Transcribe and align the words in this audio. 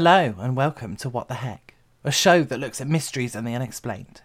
Hello, 0.00 0.32
and 0.38 0.56
welcome 0.56 0.94
to 0.98 1.08
What 1.08 1.26
the 1.26 1.34
Heck, 1.34 1.74
a 2.04 2.12
show 2.12 2.44
that 2.44 2.60
looks 2.60 2.80
at 2.80 2.86
mysteries 2.86 3.34
and 3.34 3.44
the 3.44 3.56
unexplained. 3.56 4.22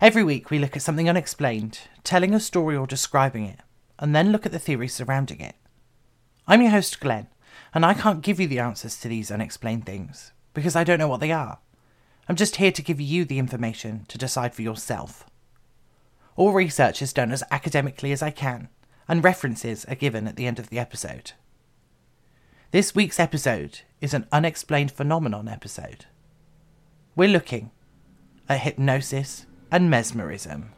Every 0.00 0.24
week, 0.24 0.50
we 0.50 0.58
look 0.58 0.74
at 0.74 0.82
something 0.82 1.08
unexplained, 1.08 1.78
telling 2.02 2.34
a 2.34 2.40
story 2.40 2.76
or 2.76 2.88
describing 2.88 3.44
it, 3.44 3.60
and 4.00 4.16
then 4.16 4.32
look 4.32 4.44
at 4.44 4.50
the 4.50 4.58
theories 4.58 4.94
surrounding 4.94 5.38
it. 5.38 5.54
I'm 6.48 6.60
your 6.60 6.72
host, 6.72 6.98
Glen, 6.98 7.28
and 7.72 7.86
I 7.86 7.94
can't 7.94 8.20
give 8.20 8.40
you 8.40 8.48
the 8.48 8.58
answers 8.58 8.98
to 8.98 9.06
these 9.06 9.30
unexplained 9.30 9.86
things 9.86 10.32
because 10.54 10.74
I 10.74 10.82
don't 10.82 10.98
know 10.98 11.06
what 11.06 11.20
they 11.20 11.30
are. 11.30 11.60
I'm 12.28 12.34
just 12.34 12.56
here 12.56 12.72
to 12.72 12.82
give 12.82 13.00
you 13.00 13.24
the 13.24 13.38
information 13.38 14.06
to 14.08 14.18
decide 14.18 14.56
for 14.56 14.62
yourself. 14.62 15.24
All 16.34 16.52
research 16.52 17.00
is 17.00 17.12
done 17.12 17.30
as 17.30 17.44
academically 17.52 18.10
as 18.10 18.24
I 18.24 18.30
can, 18.32 18.70
and 19.06 19.22
references 19.22 19.84
are 19.84 19.94
given 19.94 20.26
at 20.26 20.34
the 20.34 20.48
end 20.48 20.58
of 20.58 20.68
the 20.68 20.80
episode. 20.80 21.30
This 22.72 22.96
week's 22.96 23.20
episode 23.20 23.82
is 24.00 24.12
an 24.12 24.26
unexplained 24.32 24.90
phenomenon 24.90 25.46
episode. 25.46 26.06
We're 27.14 27.28
looking 27.28 27.70
at 28.48 28.58
hypnosis 28.58 29.46
and 29.70 29.88
mesmerism. 29.88 30.72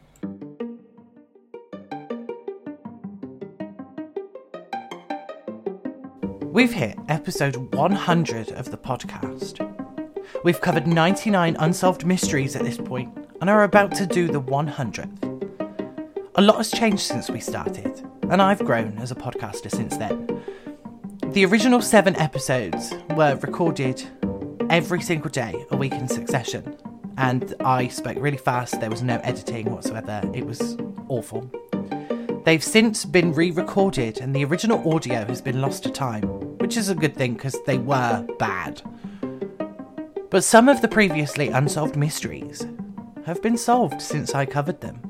We've 6.42 6.74
hit 6.74 6.98
episode 7.08 7.56
100 7.74 8.52
of 8.52 8.70
the 8.70 8.76
podcast. 8.76 9.64
We've 10.44 10.60
covered 10.60 10.86
99 10.86 11.56
unsolved 11.58 12.04
mysteries 12.04 12.54
at 12.54 12.64
this 12.64 12.76
point 12.76 13.16
and 13.40 13.48
are 13.48 13.62
about 13.64 13.94
to 13.94 14.06
do 14.06 14.26
the 14.26 14.42
100th. 14.42 15.24
A 16.34 16.42
lot 16.42 16.58
has 16.58 16.70
changed 16.70 17.00
since 17.00 17.30
we 17.30 17.40
started, 17.40 18.06
and 18.30 18.42
I've 18.42 18.64
grown 18.64 18.98
as 18.98 19.10
a 19.10 19.14
podcaster 19.14 19.70
since 19.70 19.96
then. 19.96 20.26
The 21.32 21.44
original 21.44 21.82
seven 21.82 22.16
episodes 22.16 22.94
were 23.10 23.36
recorded 23.36 24.02
every 24.70 25.02
single 25.02 25.30
day, 25.30 25.54
a 25.70 25.76
week 25.76 25.92
in 25.92 26.08
succession. 26.08 26.74
And 27.18 27.54
I 27.60 27.88
spoke 27.88 28.16
really 28.18 28.38
fast, 28.38 28.80
there 28.80 28.88
was 28.88 29.02
no 29.02 29.20
editing 29.22 29.70
whatsoever, 29.70 30.22
it 30.34 30.46
was 30.46 30.78
awful. 31.08 31.50
They've 32.44 32.64
since 32.64 33.04
been 33.04 33.34
re 33.34 33.50
recorded, 33.50 34.20
and 34.20 34.34
the 34.34 34.44
original 34.46 34.92
audio 34.92 35.26
has 35.26 35.42
been 35.42 35.60
lost 35.60 35.82
to 35.82 35.90
time, 35.90 36.22
which 36.58 36.78
is 36.78 36.88
a 36.88 36.94
good 36.94 37.14
thing 37.14 37.34
because 37.34 37.56
they 37.66 37.76
were 37.76 38.26
bad. 38.38 38.80
But 40.30 40.44
some 40.44 40.66
of 40.66 40.80
the 40.80 40.88
previously 40.88 41.48
unsolved 41.48 41.94
mysteries 41.94 42.66
have 43.26 43.42
been 43.42 43.58
solved 43.58 44.00
since 44.00 44.34
I 44.34 44.46
covered 44.46 44.80
them. 44.80 45.07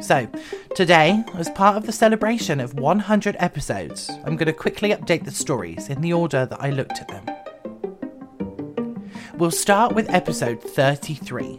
So, 0.00 0.28
today, 0.74 1.24
as 1.34 1.48
part 1.50 1.76
of 1.76 1.86
the 1.86 1.92
celebration 1.92 2.60
of 2.60 2.74
100 2.74 3.36
episodes, 3.38 4.10
I'm 4.24 4.36
going 4.36 4.46
to 4.46 4.52
quickly 4.52 4.90
update 4.90 5.24
the 5.24 5.30
stories 5.30 5.88
in 5.88 6.00
the 6.00 6.12
order 6.12 6.44
that 6.46 6.60
I 6.60 6.70
looked 6.70 7.00
at 7.00 7.08
them. 7.08 7.24
We'll 9.38 9.50
start 9.50 9.94
with 9.94 10.10
episode 10.10 10.62
33. 10.62 11.58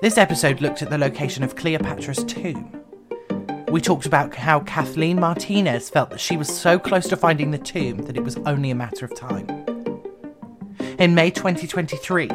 This 0.00 0.16
episode 0.16 0.60
looked 0.60 0.82
at 0.82 0.90
the 0.90 0.98
location 0.98 1.42
of 1.44 1.56
Cleopatra's 1.56 2.24
tomb. 2.24 2.80
We 3.68 3.80
talked 3.80 4.06
about 4.06 4.34
how 4.34 4.60
Kathleen 4.60 5.18
Martinez 5.18 5.90
felt 5.90 6.10
that 6.10 6.20
she 6.20 6.36
was 6.36 6.48
so 6.48 6.78
close 6.78 7.08
to 7.08 7.16
finding 7.16 7.50
the 7.50 7.58
tomb 7.58 7.98
that 7.98 8.16
it 8.16 8.22
was 8.22 8.36
only 8.46 8.70
a 8.70 8.74
matter 8.74 9.04
of 9.04 9.14
time. 9.14 9.48
In 10.98 11.14
May 11.14 11.30
2023, 11.30 12.30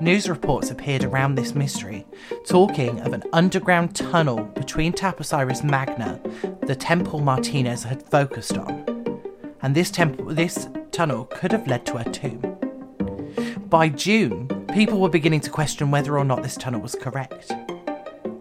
news 0.00 0.28
reports 0.28 0.70
appeared 0.70 1.04
around 1.04 1.34
this 1.34 1.54
mystery, 1.54 2.06
talking 2.46 3.00
of 3.00 3.12
an 3.12 3.22
underground 3.32 3.94
tunnel 3.94 4.42
between 4.54 4.92
Taposiris 4.92 5.62
Magna, 5.62 6.20
the 6.62 6.74
temple 6.74 7.20
Martinez 7.20 7.84
had 7.84 8.02
focused 8.02 8.58
on. 8.58 8.84
And 9.62 9.74
this 9.74 9.90
temple, 9.90 10.26
this 10.26 10.68
tunnel 10.90 11.26
could 11.26 11.52
have 11.52 11.66
led 11.66 11.86
to 11.86 11.98
her 11.98 12.10
tomb. 12.10 12.40
By 13.68 13.88
June, 13.88 14.48
people 14.74 15.00
were 15.00 15.08
beginning 15.08 15.40
to 15.40 15.50
question 15.50 15.90
whether 15.90 16.18
or 16.18 16.24
not 16.24 16.42
this 16.42 16.56
tunnel 16.56 16.80
was 16.80 16.94
correct. 16.94 17.52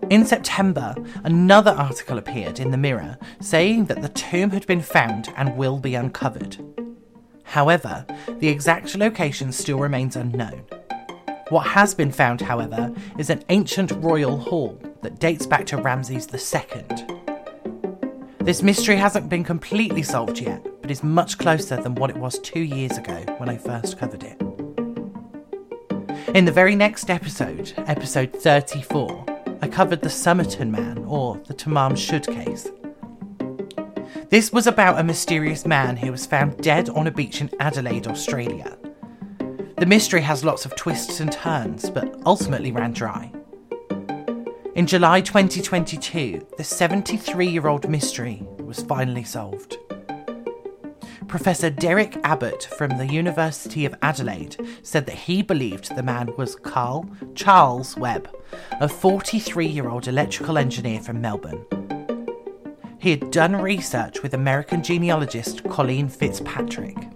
In 0.09 0.25
September, 0.25 0.95
another 1.23 1.71
article 1.71 2.17
appeared 2.17 2.59
in 2.59 2.71
the 2.71 2.77
Mirror 2.77 3.17
saying 3.39 3.85
that 3.85 4.01
the 4.01 4.09
tomb 4.09 4.51
had 4.51 4.67
been 4.67 4.81
found 4.81 5.33
and 5.35 5.57
will 5.57 5.79
be 5.79 5.95
uncovered. 5.95 6.57
However, 7.43 8.05
the 8.39 8.47
exact 8.47 8.95
location 8.95 9.51
still 9.51 9.79
remains 9.79 10.15
unknown. 10.15 10.65
What 11.53 11.67
has 11.67 11.93
been 11.93 12.11
found, 12.11 12.41
however, 12.41 12.91
is 13.19 13.29
an 13.29 13.43
ancient 13.49 13.91
royal 13.97 14.39
hall 14.39 14.81
that 15.03 15.19
dates 15.19 15.45
back 15.45 15.67
to 15.67 15.77
Ramses 15.77 16.27
II. 16.33 16.83
This 18.39 18.63
mystery 18.63 18.95
hasn't 18.95 19.29
been 19.29 19.43
completely 19.43 20.01
solved 20.01 20.39
yet, 20.39 20.65
but 20.81 20.89
is 20.89 21.03
much 21.03 21.37
closer 21.37 21.79
than 21.79 21.93
what 21.93 22.09
it 22.09 22.17
was 22.17 22.39
two 22.39 22.61
years 22.61 22.97
ago 22.97 23.23
when 23.37 23.49
I 23.49 23.57
first 23.57 23.99
covered 23.99 24.23
it. 24.23 24.41
In 26.33 26.45
the 26.45 26.51
very 26.51 26.75
next 26.75 27.11
episode, 27.11 27.71
episode 27.85 28.33
34, 28.33 29.57
I 29.61 29.67
covered 29.67 30.01
the 30.01 30.09
Somerton 30.09 30.71
Man, 30.71 31.05
or 31.07 31.37
the 31.45 31.53
Tamam 31.53 31.95
Shud 31.95 32.25
case. 32.25 32.67
This 34.29 34.51
was 34.51 34.65
about 34.65 34.99
a 34.99 35.03
mysterious 35.03 35.67
man 35.67 35.97
who 35.97 36.11
was 36.11 36.25
found 36.25 36.57
dead 36.63 36.89
on 36.89 37.05
a 37.05 37.11
beach 37.11 37.41
in 37.41 37.51
Adelaide, 37.59 38.07
Australia. 38.07 38.75
The 39.83 39.89
mystery 39.89 40.21
has 40.21 40.45
lots 40.45 40.63
of 40.63 40.77
twists 40.77 41.19
and 41.19 41.29
turns, 41.29 41.89
but 41.89 42.21
ultimately 42.25 42.71
ran 42.71 42.93
dry. 42.93 43.29
In 44.75 44.87
July 44.87 45.19
2022, 45.19 46.47
the 46.57 46.63
73 46.63 47.45
year 47.45 47.67
old 47.67 47.89
mystery 47.89 48.47
was 48.59 48.81
finally 48.81 49.25
solved. 49.25 49.75
Professor 51.27 51.69
Derek 51.69 52.15
Abbott 52.23 52.63
from 52.77 52.97
the 52.97 53.07
University 53.07 53.85
of 53.85 53.93
Adelaide 54.01 54.55
said 54.83 55.05
that 55.05 55.15
he 55.15 55.41
believed 55.41 55.93
the 55.93 56.01
man 56.01 56.33
was 56.37 56.55
Carl 56.55 57.05
Charles 57.35 57.97
Webb, 57.97 58.33
a 58.79 58.87
43 58.87 59.67
year 59.67 59.89
old 59.89 60.07
electrical 60.07 60.57
engineer 60.57 61.01
from 61.01 61.19
Melbourne. 61.19 61.65
He 62.99 63.09
had 63.09 63.31
done 63.31 63.57
research 63.57 64.23
with 64.23 64.33
American 64.33 64.81
genealogist 64.81 65.61
Colleen 65.65 66.07
Fitzpatrick. 66.07 67.12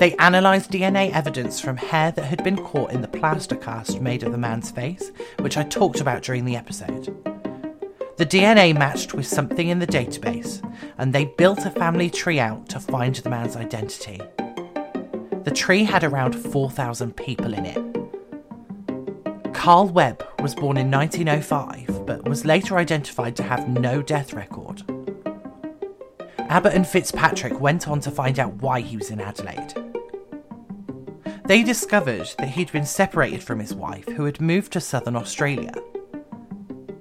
They 0.00 0.16
analysed 0.18 0.70
DNA 0.70 1.12
evidence 1.12 1.60
from 1.60 1.76
hair 1.76 2.10
that 2.12 2.24
had 2.24 2.42
been 2.42 2.56
caught 2.56 2.90
in 2.92 3.02
the 3.02 3.08
plaster 3.08 3.54
cast 3.54 4.00
made 4.00 4.22
of 4.22 4.32
the 4.32 4.38
man's 4.38 4.70
face, 4.70 5.12
which 5.40 5.58
I 5.58 5.62
talked 5.62 6.00
about 6.00 6.22
during 6.22 6.46
the 6.46 6.56
episode. 6.56 7.14
The 8.16 8.24
DNA 8.24 8.72
matched 8.74 9.12
with 9.12 9.26
something 9.26 9.68
in 9.68 9.78
the 9.78 9.86
database, 9.86 10.66
and 10.96 11.12
they 11.12 11.26
built 11.26 11.66
a 11.66 11.70
family 11.70 12.08
tree 12.08 12.40
out 12.40 12.66
to 12.70 12.80
find 12.80 13.14
the 13.14 13.28
man's 13.28 13.56
identity. 13.56 14.22
The 15.44 15.52
tree 15.54 15.84
had 15.84 16.02
around 16.02 16.32
4,000 16.32 17.14
people 17.14 17.52
in 17.52 17.66
it. 17.66 19.52
Carl 19.52 19.88
Webb 19.88 20.26
was 20.38 20.54
born 20.54 20.78
in 20.78 20.90
1905, 20.90 22.06
but 22.06 22.26
was 22.26 22.46
later 22.46 22.78
identified 22.78 23.36
to 23.36 23.42
have 23.42 23.68
no 23.68 24.00
death 24.00 24.32
record. 24.32 24.82
Abbott 26.48 26.72
and 26.72 26.86
Fitzpatrick 26.86 27.60
went 27.60 27.86
on 27.86 28.00
to 28.00 28.10
find 28.10 28.38
out 28.38 28.54
why 28.54 28.80
he 28.80 28.96
was 28.96 29.10
in 29.10 29.20
Adelaide. 29.20 29.74
They 31.50 31.64
discovered 31.64 32.28
that 32.38 32.50
he'd 32.50 32.70
been 32.70 32.86
separated 32.86 33.42
from 33.42 33.58
his 33.58 33.74
wife, 33.74 34.06
who 34.06 34.24
had 34.24 34.40
moved 34.40 34.72
to 34.74 34.80
southern 34.80 35.16
Australia. 35.16 35.72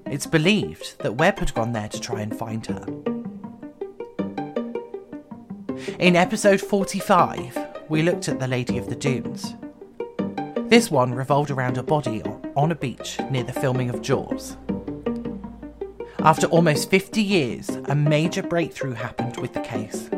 It's 0.07 0.25
believed 0.25 0.97
that 1.01 1.18
Webb 1.18 1.38
had 1.38 1.53
gone 1.53 1.71
there 1.71 1.88
to 1.88 2.01
try 2.01 2.21
and 2.21 2.35
find 2.35 2.65
her. 2.65 2.83
In 6.00 6.15
episode 6.15 6.59
45, 6.62 7.59
we 7.89 8.01
looked 8.01 8.27
at 8.27 8.39
the 8.39 8.47
Lady 8.47 8.79
of 8.79 8.89
the 8.89 8.95
Dunes. 8.95 9.53
This 10.68 10.89
one 10.89 11.13
revolved 11.13 11.51
around 11.51 11.77
a 11.77 11.83
body 11.83 12.24
on 12.56 12.71
a 12.71 12.75
beach 12.75 13.19
near 13.29 13.44
the 13.44 13.53
filming 13.53 13.91
of 13.91 14.01
Jaws. 14.01 14.57
After 16.21 16.47
almost 16.47 16.89
50 16.89 17.21
years, 17.21 17.69
a 17.69 17.94
major 17.94 18.41
breakthrough 18.41 18.94
happened 18.94 19.38
with 19.38 19.53
the 19.53 19.62
case. 19.62 20.09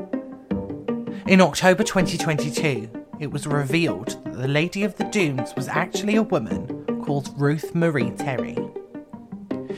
In 1.27 1.41
October 1.41 1.83
2022, 1.83 3.01
it 3.19 3.29
was 3.29 3.45
revealed 3.45 4.17
the 4.41 4.47
Lady 4.47 4.83
of 4.83 4.95
the 4.95 5.03
Dunes 5.03 5.53
was 5.55 5.67
actually 5.67 6.15
a 6.15 6.23
woman 6.23 6.83
called 7.05 7.31
Ruth 7.39 7.75
Marie 7.75 8.09
Terry. 8.09 8.57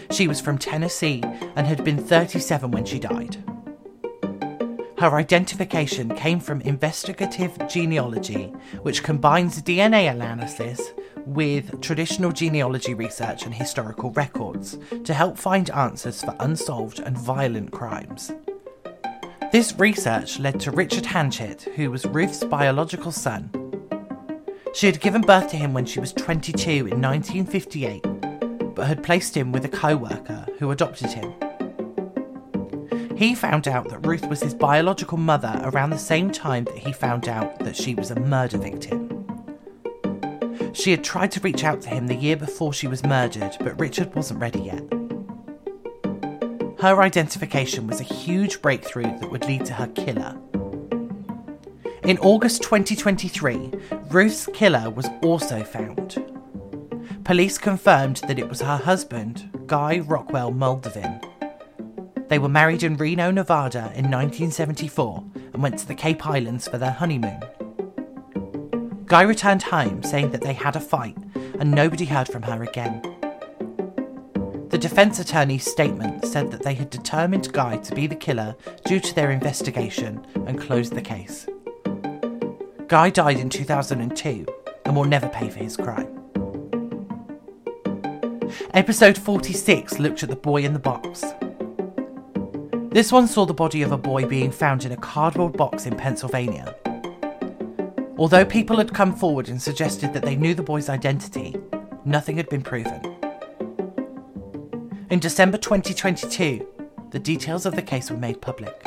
She 0.09 0.25
was 0.25 0.39
from 0.39 0.57
Tennessee 0.57 1.21
and 1.57 1.67
had 1.67 1.83
been 1.83 1.97
37 1.97 2.71
when 2.71 2.85
she 2.85 2.97
died. 2.97 3.43
Her 4.99 5.17
identification 5.17 6.15
came 6.15 6.39
from 6.39 6.61
investigative 6.61 7.57
genealogy, 7.67 8.53
which 8.83 9.03
combines 9.03 9.61
DNA 9.61 10.09
analysis 10.09 10.93
with 11.25 11.81
traditional 11.81 12.31
genealogy 12.31 12.93
research 12.93 13.43
and 13.43 13.53
historical 13.53 14.11
records 14.11 14.77
to 15.03 15.13
help 15.13 15.37
find 15.37 15.69
answers 15.71 16.23
for 16.23 16.37
unsolved 16.39 16.99
and 16.99 17.17
violent 17.17 17.71
crimes. 17.73 18.31
This 19.51 19.73
research 19.77 20.39
led 20.39 20.61
to 20.61 20.71
Richard 20.71 21.03
Hanchett, 21.03 21.63
who 21.75 21.91
was 21.91 22.05
Ruth's 22.05 22.45
biological 22.45 23.11
son. 23.11 23.62
She 24.73 24.87
had 24.87 24.99
given 24.99 25.21
birth 25.21 25.49
to 25.51 25.57
him 25.57 25.73
when 25.73 25.85
she 25.85 25.99
was 25.99 26.13
22 26.13 26.87
in 26.87 26.99
1958, 27.01 28.73
but 28.73 28.87
had 28.87 29.03
placed 29.03 29.37
him 29.37 29.51
with 29.51 29.63
a 29.65 29.69
co 29.69 29.95
worker 29.95 30.47
who 30.57 30.71
adopted 30.71 31.11
him. 31.11 31.31
He 33.15 33.35
found 33.35 33.67
out 33.67 33.89
that 33.89 34.05
Ruth 34.05 34.27
was 34.27 34.41
his 34.41 34.55
biological 34.55 35.19
mother 35.19 35.61
around 35.63 35.91
the 35.91 35.99
same 35.99 36.31
time 36.31 36.63
that 36.65 36.79
he 36.79 36.91
found 36.91 37.29
out 37.29 37.59
that 37.59 37.75
she 37.75 37.93
was 37.93 38.09
a 38.09 38.19
murder 38.19 38.57
victim. 38.57 39.09
She 40.73 40.89
had 40.89 41.03
tried 41.03 41.31
to 41.33 41.39
reach 41.41 41.63
out 41.63 41.81
to 41.83 41.89
him 41.89 42.07
the 42.07 42.15
year 42.15 42.35
before 42.35 42.73
she 42.73 42.87
was 42.87 43.03
murdered, 43.03 43.55
but 43.59 43.79
Richard 43.79 44.15
wasn't 44.15 44.41
ready 44.41 44.61
yet. 44.61 44.83
Her 46.81 47.01
identification 47.03 47.85
was 47.85 48.01
a 48.01 48.03
huge 48.03 48.61
breakthrough 48.61 49.17
that 49.19 49.29
would 49.29 49.45
lead 49.45 49.65
to 49.65 49.73
her 49.73 49.87
killer. 49.87 50.35
In 52.05 52.17
August 52.17 52.63
2023, 52.63 53.71
Ruth's 54.09 54.49
killer 54.53 54.89
was 54.89 55.07
also 55.21 55.63
found. 55.63 56.21
Police 57.23 57.57
confirmed 57.57 58.17
that 58.27 58.37
it 58.37 58.49
was 58.49 58.59
her 58.59 58.75
husband, 58.75 59.49
Guy 59.67 59.99
Rockwell 59.99 60.51
Muldavin. 60.51 61.23
They 62.27 62.39
were 62.39 62.49
married 62.49 62.83
in 62.83 62.97
Reno, 62.97 63.31
Nevada 63.31 63.93
in 63.95 64.11
1974 64.11 65.23
and 65.53 65.63
went 65.63 65.79
to 65.79 65.87
the 65.87 65.95
Cape 65.95 66.27
Islands 66.27 66.67
for 66.67 66.77
their 66.77 66.91
honeymoon. 66.91 67.39
Guy 69.05 69.21
returned 69.21 69.63
home 69.63 70.03
saying 70.03 70.31
that 70.31 70.41
they 70.41 70.53
had 70.53 70.75
a 70.75 70.81
fight 70.81 71.15
and 71.57 71.71
nobody 71.71 72.03
heard 72.03 72.27
from 72.27 72.41
her 72.41 72.63
again. 72.63 73.01
The 74.67 74.77
defense 74.77 75.19
attorney's 75.19 75.71
statement 75.71 76.25
said 76.25 76.51
that 76.51 76.63
they 76.63 76.73
had 76.73 76.89
determined 76.89 77.53
Guy 77.53 77.77
to 77.77 77.95
be 77.95 78.07
the 78.07 78.15
killer 78.15 78.57
due 78.85 78.99
to 78.99 79.15
their 79.15 79.31
investigation 79.31 80.27
and 80.45 80.59
closed 80.59 80.95
the 80.95 81.01
case. 81.01 81.47
Guy 82.93 83.09
died 83.09 83.39
in 83.39 83.49
2002 83.49 84.45
and 84.85 84.95
will 84.95 85.03
never 85.03 85.27
pay 85.27 85.49
for 85.49 85.57
his 85.57 85.75
crime. 85.75 86.07
Episode 88.75 89.17
46 89.17 89.97
looked 89.97 90.21
at 90.21 90.29
the 90.29 90.35
boy 90.35 90.61
in 90.61 90.73
the 90.73 90.79
box. 90.79 91.23
This 92.91 93.11
one 93.11 93.25
saw 93.25 93.47
the 93.47 93.53
body 93.55 93.81
of 93.81 93.91
a 93.91 93.97
boy 93.97 94.27
being 94.27 94.51
found 94.51 94.85
in 94.85 94.91
a 94.91 94.97
cardboard 94.97 95.57
box 95.57 95.87
in 95.87 95.95
Pennsylvania. 95.95 96.75
Although 98.19 98.45
people 98.45 98.77
had 98.77 98.93
come 98.93 99.15
forward 99.15 99.49
and 99.49 99.59
suggested 99.59 100.13
that 100.13 100.21
they 100.21 100.35
knew 100.35 100.53
the 100.53 100.61
boy's 100.61 100.87
identity, 100.87 101.55
nothing 102.05 102.37
had 102.37 102.47
been 102.47 102.61
proven. 102.61 103.01
In 105.09 105.17
December 105.17 105.57
2022, 105.57 106.67
the 107.09 107.17
details 107.17 107.65
of 107.65 107.75
the 107.75 107.81
case 107.81 108.11
were 108.11 108.17
made 108.17 108.39
public. 108.39 108.85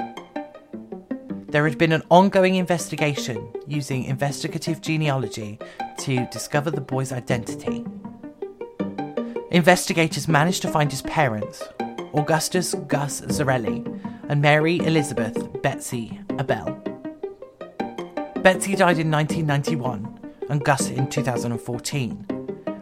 There 1.48 1.64
had 1.64 1.78
been 1.78 1.92
an 1.92 2.02
ongoing 2.10 2.56
investigation 2.56 3.48
using 3.66 4.04
investigative 4.04 4.80
genealogy 4.80 5.58
to 5.98 6.26
discover 6.30 6.70
the 6.70 6.80
boy's 6.80 7.12
identity. 7.12 7.84
Investigators 9.50 10.28
managed 10.28 10.62
to 10.62 10.68
find 10.68 10.90
his 10.90 11.02
parents, 11.02 11.62
Augustus 12.14 12.74
Gus 12.88 13.20
Zarelli 13.22 13.84
and 14.28 14.42
Mary 14.42 14.78
Elizabeth 14.78 15.62
Betsy 15.62 16.20
Abel. 16.38 16.82
Betsy 18.42 18.74
died 18.74 18.98
in 18.98 19.10
1991 19.10 20.34
and 20.50 20.64
Gus 20.64 20.90
in 20.90 21.08
2014 21.08 22.36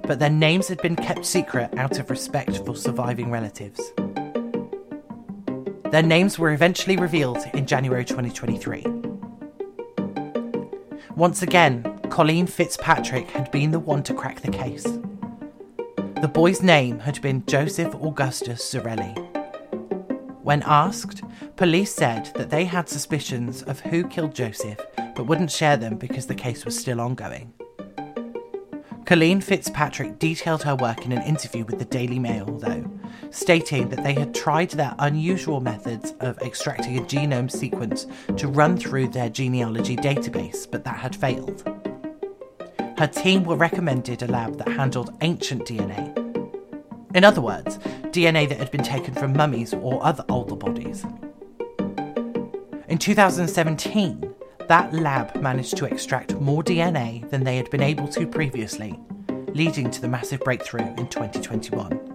but 0.06 0.18
their 0.18 0.30
names 0.30 0.68
had 0.68 0.80
been 0.82 0.96
kept 0.96 1.24
secret 1.24 1.70
out 1.78 1.98
of 1.98 2.10
respect 2.10 2.58
for 2.64 2.76
surviving 2.76 3.30
relatives. 3.30 3.92
Their 5.94 6.02
names 6.02 6.40
were 6.40 6.50
eventually 6.50 6.96
revealed 6.96 7.38
in 7.54 7.66
January 7.66 8.04
2023. 8.04 8.84
Once 11.14 11.40
again, 11.40 11.84
Colleen 12.10 12.48
Fitzpatrick 12.48 13.30
had 13.30 13.48
been 13.52 13.70
the 13.70 13.78
one 13.78 14.02
to 14.02 14.12
crack 14.12 14.40
the 14.40 14.50
case. 14.50 14.82
The 16.20 16.28
boy's 16.34 16.64
name 16.64 16.98
had 16.98 17.22
been 17.22 17.46
Joseph 17.46 17.94
Augustus 17.94 18.74
Zarelli. 18.74 19.16
When 20.42 20.64
asked, 20.66 21.22
police 21.54 21.94
said 21.94 22.28
that 22.34 22.50
they 22.50 22.64
had 22.64 22.88
suspicions 22.88 23.62
of 23.62 23.78
who 23.78 24.02
killed 24.08 24.34
Joseph 24.34 24.80
but 25.14 25.28
wouldn't 25.28 25.52
share 25.52 25.76
them 25.76 25.96
because 25.96 26.26
the 26.26 26.34
case 26.34 26.64
was 26.64 26.76
still 26.76 27.00
ongoing. 27.00 27.54
Colleen 29.06 29.40
Fitzpatrick 29.40 30.18
detailed 30.18 30.64
her 30.64 30.74
work 30.74 31.04
in 31.04 31.12
an 31.12 31.22
interview 31.22 31.64
with 31.64 31.78
the 31.78 31.84
Daily 31.84 32.18
Mail, 32.18 32.46
though, 32.46 32.84
stating 33.34 33.88
that 33.88 34.04
they 34.04 34.14
had 34.14 34.34
tried 34.34 34.70
their 34.70 34.94
unusual 35.00 35.60
methods 35.60 36.14
of 36.20 36.38
extracting 36.38 36.98
a 36.98 37.02
genome 37.02 37.50
sequence 37.50 38.06
to 38.36 38.46
run 38.46 38.76
through 38.76 39.08
their 39.08 39.28
genealogy 39.28 39.96
database, 39.96 40.70
but 40.70 40.84
that 40.84 40.96
had 40.96 41.16
failed. 41.16 41.62
Her 42.96 43.08
team 43.08 43.42
were 43.44 43.56
recommended 43.56 44.22
a 44.22 44.28
lab 44.28 44.56
that 44.58 44.68
handled 44.68 45.16
ancient 45.20 45.64
DNA. 45.64 46.16
In 47.14 47.24
other 47.24 47.40
words, 47.40 47.78
DNA 48.12 48.48
that 48.48 48.58
had 48.58 48.70
been 48.70 48.84
taken 48.84 49.14
from 49.14 49.36
mummies 49.36 49.74
or 49.74 50.04
other 50.04 50.24
older 50.28 50.54
bodies. 50.54 51.04
In 52.88 52.98
2017, 52.98 54.32
that 54.68 54.92
lab 54.94 55.34
managed 55.42 55.76
to 55.78 55.86
extract 55.86 56.34
more 56.40 56.62
DNA 56.62 57.28
than 57.30 57.42
they 57.42 57.56
had 57.56 57.68
been 57.70 57.82
able 57.82 58.06
to 58.08 58.26
previously, 58.26 58.98
leading 59.48 59.90
to 59.90 60.00
the 60.00 60.08
massive 60.08 60.40
breakthrough 60.40 60.86
in 60.96 61.08
2021. 61.08 62.13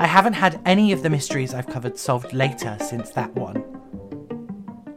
I 0.00 0.06
haven't 0.06 0.34
had 0.34 0.60
any 0.64 0.92
of 0.92 1.02
the 1.02 1.10
mysteries 1.10 1.52
I've 1.52 1.66
covered 1.66 1.98
solved 1.98 2.32
later 2.32 2.76
since 2.80 3.10
that 3.10 3.34
one. 3.34 3.64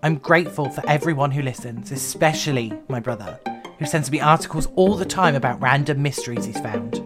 I'm 0.04 0.18
grateful 0.18 0.70
for 0.70 0.88
everyone 0.88 1.32
who 1.32 1.42
listens, 1.42 1.92
especially 1.92 2.72
my 2.88 3.00
brother, 3.00 3.40
who 3.80 3.86
sends 3.86 4.12
me 4.12 4.20
articles 4.20 4.68
all 4.76 4.96
the 4.96 5.06
time 5.06 5.34
about 5.34 5.60
random 5.60 6.04
mysteries 6.04 6.46
he's 6.46 6.60
found. 6.60 7.04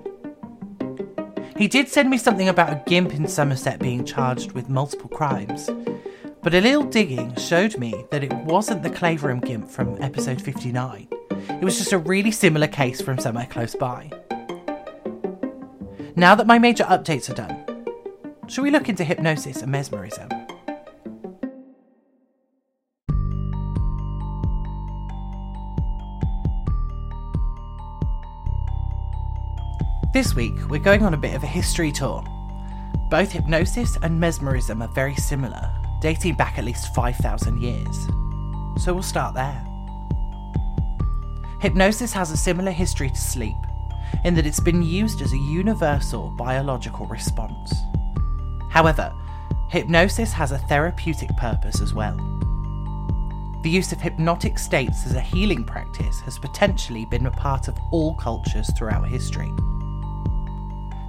He 1.58 1.70
did 1.70 1.88
send 1.88 2.10
me 2.10 2.18
something 2.18 2.50
about 2.50 2.74
a 2.74 2.84
gimp 2.86 3.14
in 3.14 3.30
Somerset 3.30 3.80
being 3.80 4.04
charged 4.04 4.52
with 4.52 4.68
multiple 4.68 5.10
crimes, 5.10 5.70
but 6.44 6.54
a 6.54 6.60
little 6.60 6.84
digging 6.84 7.34
showed 7.36 7.78
me 7.78 8.06
that 8.12 8.26
it 8.26 8.34
wasn't 8.34 8.84
the 8.84 8.90
Clavering 8.90 9.40
Gimp 9.40 9.70
from 9.70 10.02
episode 10.04 10.42
59. 10.42 11.08
It 11.32 11.64
was 11.64 11.78
just 11.78 11.94
a 11.94 11.98
really 11.98 12.32
similar 12.32 12.68
case 12.68 13.00
from 13.00 13.20
somewhere 13.20 13.48
close 13.50 13.74
by. 13.74 14.12
Now 16.18 16.36
that 16.36 16.46
my 16.46 16.60
major 16.60 16.84
updates 16.84 17.30
are 17.30 17.36
done, 17.36 17.65
shall 18.48 18.64
we 18.64 18.72
look 18.72 18.90
into 18.90 19.04
hypnosis 19.04 19.62
and 19.62 19.72
mesmerism? 19.72 20.30
This 30.14 30.34
week, 30.34 30.54
we're 30.70 30.80
going 30.80 31.04
on 31.04 31.14
a 31.14 31.18
bit 31.18 31.36
of 31.36 31.44
a 31.44 31.48
history 31.48 31.92
tour. 31.92 32.24
Both 33.10 33.32
hypnosis 33.32 33.98
and 34.02 34.18
mesmerism 34.18 34.82
are 34.82 34.94
very 34.94 35.16
similar, 35.16 35.70
dating 36.00 36.36
back 36.36 36.58
at 36.58 36.64
least 36.64 36.94
5,000 36.96 37.62
years. 37.62 38.06
So 38.82 38.94
we'll 38.94 39.04
start 39.04 39.36
there. 39.36 39.62
Hypnosis 41.60 42.14
has 42.14 42.32
a 42.32 42.38
similar 42.38 42.72
history 42.72 43.10
to 43.10 43.16
sleep, 43.16 43.58
in 44.24 44.36
that 44.36 44.46
it's 44.46 44.60
been 44.60 44.82
used 44.82 45.22
as 45.22 45.34
a 45.34 45.38
universal 45.38 46.30
biological 46.38 47.08
response. 47.08 47.74
However, 48.76 49.14
hypnosis 49.70 50.34
has 50.34 50.52
a 50.52 50.58
therapeutic 50.58 51.30
purpose 51.38 51.80
as 51.80 51.94
well. 51.94 52.18
The 53.64 53.70
use 53.70 53.94
of 53.94 54.02
hypnotic 54.02 54.60
states 54.60 55.06
as 55.06 55.16
a 55.16 55.22
healing 55.22 55.64
practice 55.64 56.20
has 56.20 56.38
potentially 56.38 57.06
been 57.06 57.26
a 57.26 57.32
part 57.32 57.70
of 57.70 57.80
all 57.92 58.16
cultures 58.16 58.70
throughout 58.78 59.08
history. 59.08 59.52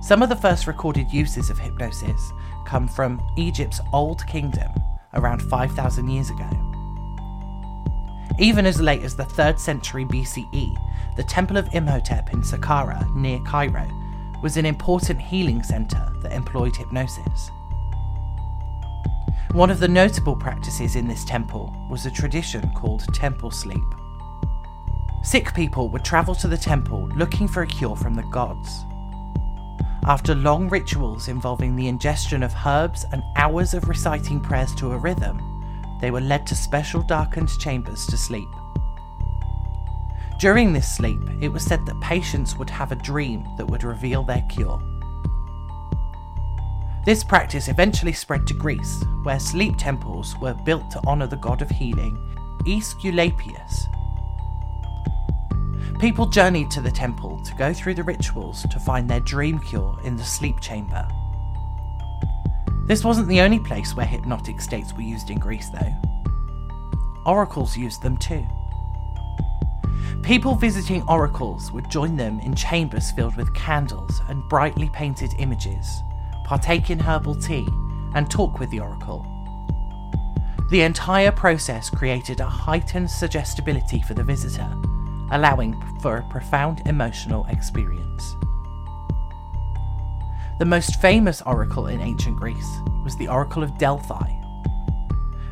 Some 0.00 0.22
of 0.22 0.28
the 0.28 0.38
first 0.40 0.68
recorded 0.68 1.12
uses 1.12 1.50
of 1.50 1.58
hypnosis 1.58 2.32
come 2.64 2.86
from 2.86 3.20
Egypt's 3.36 3.80
Old 3.92 4.24
Kingdom 4.28 4.70
around 5.14 5.42
5,000 5.42 6.08
years 6.08 6.30
ago. 6.30 6.48
Even 8.38 8.64
as 8.64 8.80
late 8.80 9.02
as 9.02 9.16
the 9.16 9.24
3rd 9.24 9.58
century 9.58 10.04
BCE, 10.04 10.76
the 11.16 11.24
Temple 11.24 11.56
of 11.56 11.74
Imhotep 11.74 12.32
in 12.32 12.42
Saqqara, 12.42 13.12
near 13.16 13.40
Cairo, 13.40 13.88
was 14.40 14.56
an 14.56 14.66
important 14.66 15.20
healing 15.20 15.64
centre 15.64 16.12
that 16.22 16.32
employed 16.32 16.76
hypnosis. 16.76 17.50
One 19.52 19.70
of 19.70 19.80
the 19.80 19.88
notable 19.88 20.36
practices 20.36 20.96
in 20.96 21.08
this 21.08 21.24
temple 21.24 21.74
was 21.88 22.04
a 22.04 22.10
tradition 22.10 22.70
called 22.74 23.12
temple 23.14 23.50
sleep. 23.50 23.84
Sick 25.22 25.54
people 25.54 25.88
would 25.88 26.04
travel 26.04 26.34
to 26.36 26.48
the 26.48 26.56
temple 26.56 27.08
looking 27.16 27.48
for 27.48 27.62
a 27.62 27.66
cure 27.66 27.96
from 27.96 28.14
the 28.14 28.22
gods. 28.24 28.84
After 30.04 30.34
long 30.34 30.68
rituals 30.68 31.28
involving 31.28 31.74
the 31.74 31.88
ingestion 31.88 32.42
of 32.42 32.54
herbs 32.64 33.06
and 33.12 33.22
hours 33.34 33.72
of 33.72 33.88
reciting 33.88 34.40
prayers 34.40 34.74
to 34.76 34.92
a 34.92 34.98
rhythm, 34.98 35.40
they 36.00 36.10
were 36.10 36.20
led 36.20 36.46
to 36.48 36.54
special 36.54 37.02
darkened 37.02 37.50
chambers 37.58 38.06
to 38.06 38.16
sleep. 38.16 38.48
During 40.38 40.72
this 40.72 40.94
sleep, 40.94 41.20
it 41.40 41.48
was 41.48 41.64
said 41.64 41.86
that 41.86 42.00
patients 42.00 42.56
would 42.56 42.70
have 42.70 42.92
a 42.92 42.96
dream 42.96 43.46
that 43.56 43.66
would 43.66 43.84
reveal 43.84 44.22
their 44.22 44.44
cure. 44.50 44.80
This 47.06 47.24
practice 47.24 47.68
eventually 47.68 48.12
spread 48.12 48.46
to 48.48 48.54
Greece, 48.54 49.02
where 49.22 49.40
sleep 49.40 49.76
temples 49.78 50.36
were 50.42 50.54
built 50.54 50.90
to 50.90 51.00
honour 51.06 51.28
the 51.28 51.36
god 51.36 51.62
of 51.62 51.70
healing, 51.70 52.18
Aesculapius, 52.66 53.86
People 55.98 56.26
journeyed 56.26 56.70
to 56.72 56.82
the 56.82 56.90
temple 56.90 57.40
to 57.40 57.54
go 57.54 57.72
through 57.72 57.94
the 57.94 58.02
rituals 58.02 58.64
to 58.64 58.78
find 58.78 59.08
their 59.08 59.20
dream 59.20 59.58
cure 59.58 59.98
in 60.04 60.14
the 60.14 60.24
sleep 60.24 60.60
chamber. 60.60 61.08
This 62.86 63.02
wasn't 63.02 63.28
the 63.28 63.40
only 63.40 63.58
place 63.58 63.96
where 63.96 64.04
hypnotic 64.04 64.60
states 64.60 64.92
were 64.92 65.00
used 65.00 65.30
in 65.30 65.38
Greece, 65.38 65.70
though. 65.70 65.94
Oracles 67.24 67.78
used 67.78 68.02
them 68.02 68.18
too. 68.18 68.46
People 70.22 70.54
visiting 70.54 71.02
oracles 71.08 71.72
would 71.72 71.90
join 71.90 72.14
them 72.14 72.40
in 72.40 72.54
chambers 72.54 73.10
filled 73.12 73.36
with 73.36 73.54
candles 73.54 74.20
and 74.28 74.46
brightly 74.50 74.90
painted 74.90 75.34
images, 75.38 76.02
partake 76.46 76.90
in 76.90 76.98
herbal 77.00 77.34
tea, 77.34 77.68
and 78.14 78.30
talk 78.30 78.60
with 78.60 78.70
the 78.70 78.78
oracle. 78.78 79.26
The 80.70 80.82
entire 80.82 81.32
process 81.32 81.90
created 81.90 82.40
a 82.40 82.46
heightened 82.46 83.10
suggestibility 83.10 84.00
for 84.02 84.14
the 84.14 84.22
visitor, 84.22 84.68
allowing 85.32 85.74
for 86.00 86.18
a 86.18 86.28
profound 86.30 86.82
emotional 86.86 87.44
experience. 87.46 88.36
The 90.60 90.64
most 90.64 91.00
famous 91.00 91.42
oracle 91.42 91.88
in 91.88 92.00
ancient 92.00 92.36
Greece 92.36 92.78
was 93.04 93.16
the 93.16 93.28
Oracle 93.28 93.64
of 93.64 93.76
Delphi. 93.76 94.32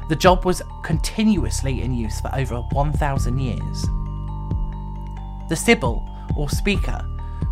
The 0.09 0.17
job 0.17 0.45
was 0.45 0.63
continuously 0.85 1.83
in 1.83 1.93
use 1.93 2.21
for 2.21 2.33
over 2.35 2.61
1,000 2.73 3.39
years. 3.39 3.83
The 5.49 5.57
Sibyl, 5.57 6.09
or 6.37 6.49
speaker, 6.49 7.05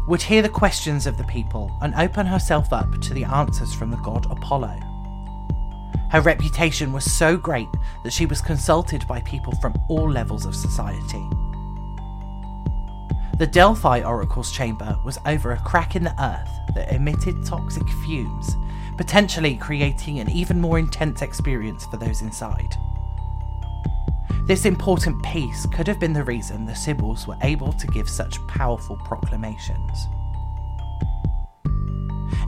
would 0.06 0.23
hear 0.23 0.42
the 0.42 0.49
questions 0.49 1.06
of 1.06 1.16
the 1.16 1.25
people 1.25 1.76
and 1.80 1.94
open 1.94 2.26
herself 2.26 2.73
up 2.73 3.00
to 3.00 3.14
the 3.14 3.25
answers 3.25 3.73
from 3.73 3.90
the 3.90 3.97
god 3.99 4.26
Apollo. 4.30 4.78
Her 6.11 6.21
reputation 6.21 6.92
was 6.92 7.11
so 7.11 7.37
great 7.37 7.68
that 8.04 8.12
she 8.12 8.26
was 8.26 8.40
consulted 8.40 9.06
by 9.06 9.21
people 9.23 9.54
from 9.56 9.75
all 9.88 10.11
levels 10.11 10.44
of 10.44 10.54
society. 10.54 11.26
The 13.38 13.47
Delphi 13.47 14.02
Oracle's 14.02 14.52
chamber 14.52 14.99
was 15.04 15.18
over 15.25 15.52
a 15.52 15.61
crack 15.61 15.97
in 15.97 16.04
the 16.04 16.23
earth 16.23 16.50
that 16.75 16.92
emitted 16.92 17.47
toxic 17.47 17.88
fumes, 18.04 18.56
potentially 18.97 19.56
creating 19.56 20.21
an 20.21 20.30
even 20.30 20.61
more 20.61 20.78
intense 20.78 21.23
experience 21.23 21.87
for 21.87 21.97
those 21.97 22.21
inside. 22.21 22.76
This 24.45 24.65
important 24.65 25.23
piece 25.23 25.67
could 25.67 25.87
have 25.87 26.01
been 26.01 26.13
the 26.13 26.25
reason 26.25 26.65
the 26.65 26.75
Sibyls 26.75 27.29
were 27.29 27.39
able 27.43 27.73
to 27.75 27.87
give 27.87 28.09
such 28.09 28.45
powerful 28.49 28.97
proclamations. 28.97 30.09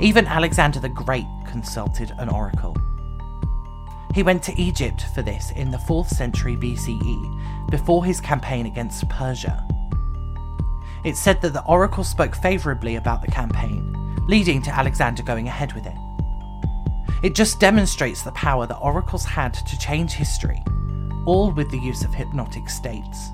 Even 0.00 0.26
Alexander 0.26 0.80
the 0.80 0.88
Great 0.88 1.26
consulted 1.46 2.12
an 2.18 2.28
oracle. 2.28 2.76
He 4.12 4.24
went 4.24 4.42
to 4.44 4.60
Egypt 4.60 5.06
for 5.14 5.22
this 5.22 5.52
in 5.52 5.70
the 5.70 5.78
4th 5.78 6.08
century 6.08 6.56
BCE, 6.56 7.70
before 7.70 8.04
his 8.04 8.20
campaign 8.20 8.66
against 8.66 9.08
Persia. 9.08 9.64
It's 11.04 11.20
said 11.20 11.40
that 11.42 11.52
the 11.52 11.64
oracle 11.64 12.02
spoke 12.02 12.34
favourably 12.34 12.96
about 12.96 13.22
the 13.22 13.30
campaign, 13.30 14.16
leading 14.26 14.62
to 14.62 14.74
Alexander 14.74 15.22
going 15.22 15.46
ahead 15.46 15.72
with 15.74 15.86
it. 15.86 15.96
It 17.22 17.36
just 17.36 17.60
demonstrates 17.60 18.22
the 18.22 18.32
power 18.32 18.66
that 18.66 18.78
oracles 18.78 19.24
had 19.24 19.54
to 19.54 19.78
change 19.78 20.12
history, 20.12 20.62
all 21.26 21.50
with 21.50 21.70
the 21.70 21.78
use 21.78 22.04
of 22.04 22.14
hypnotic 22.14 22.68
states. 22.68 23.30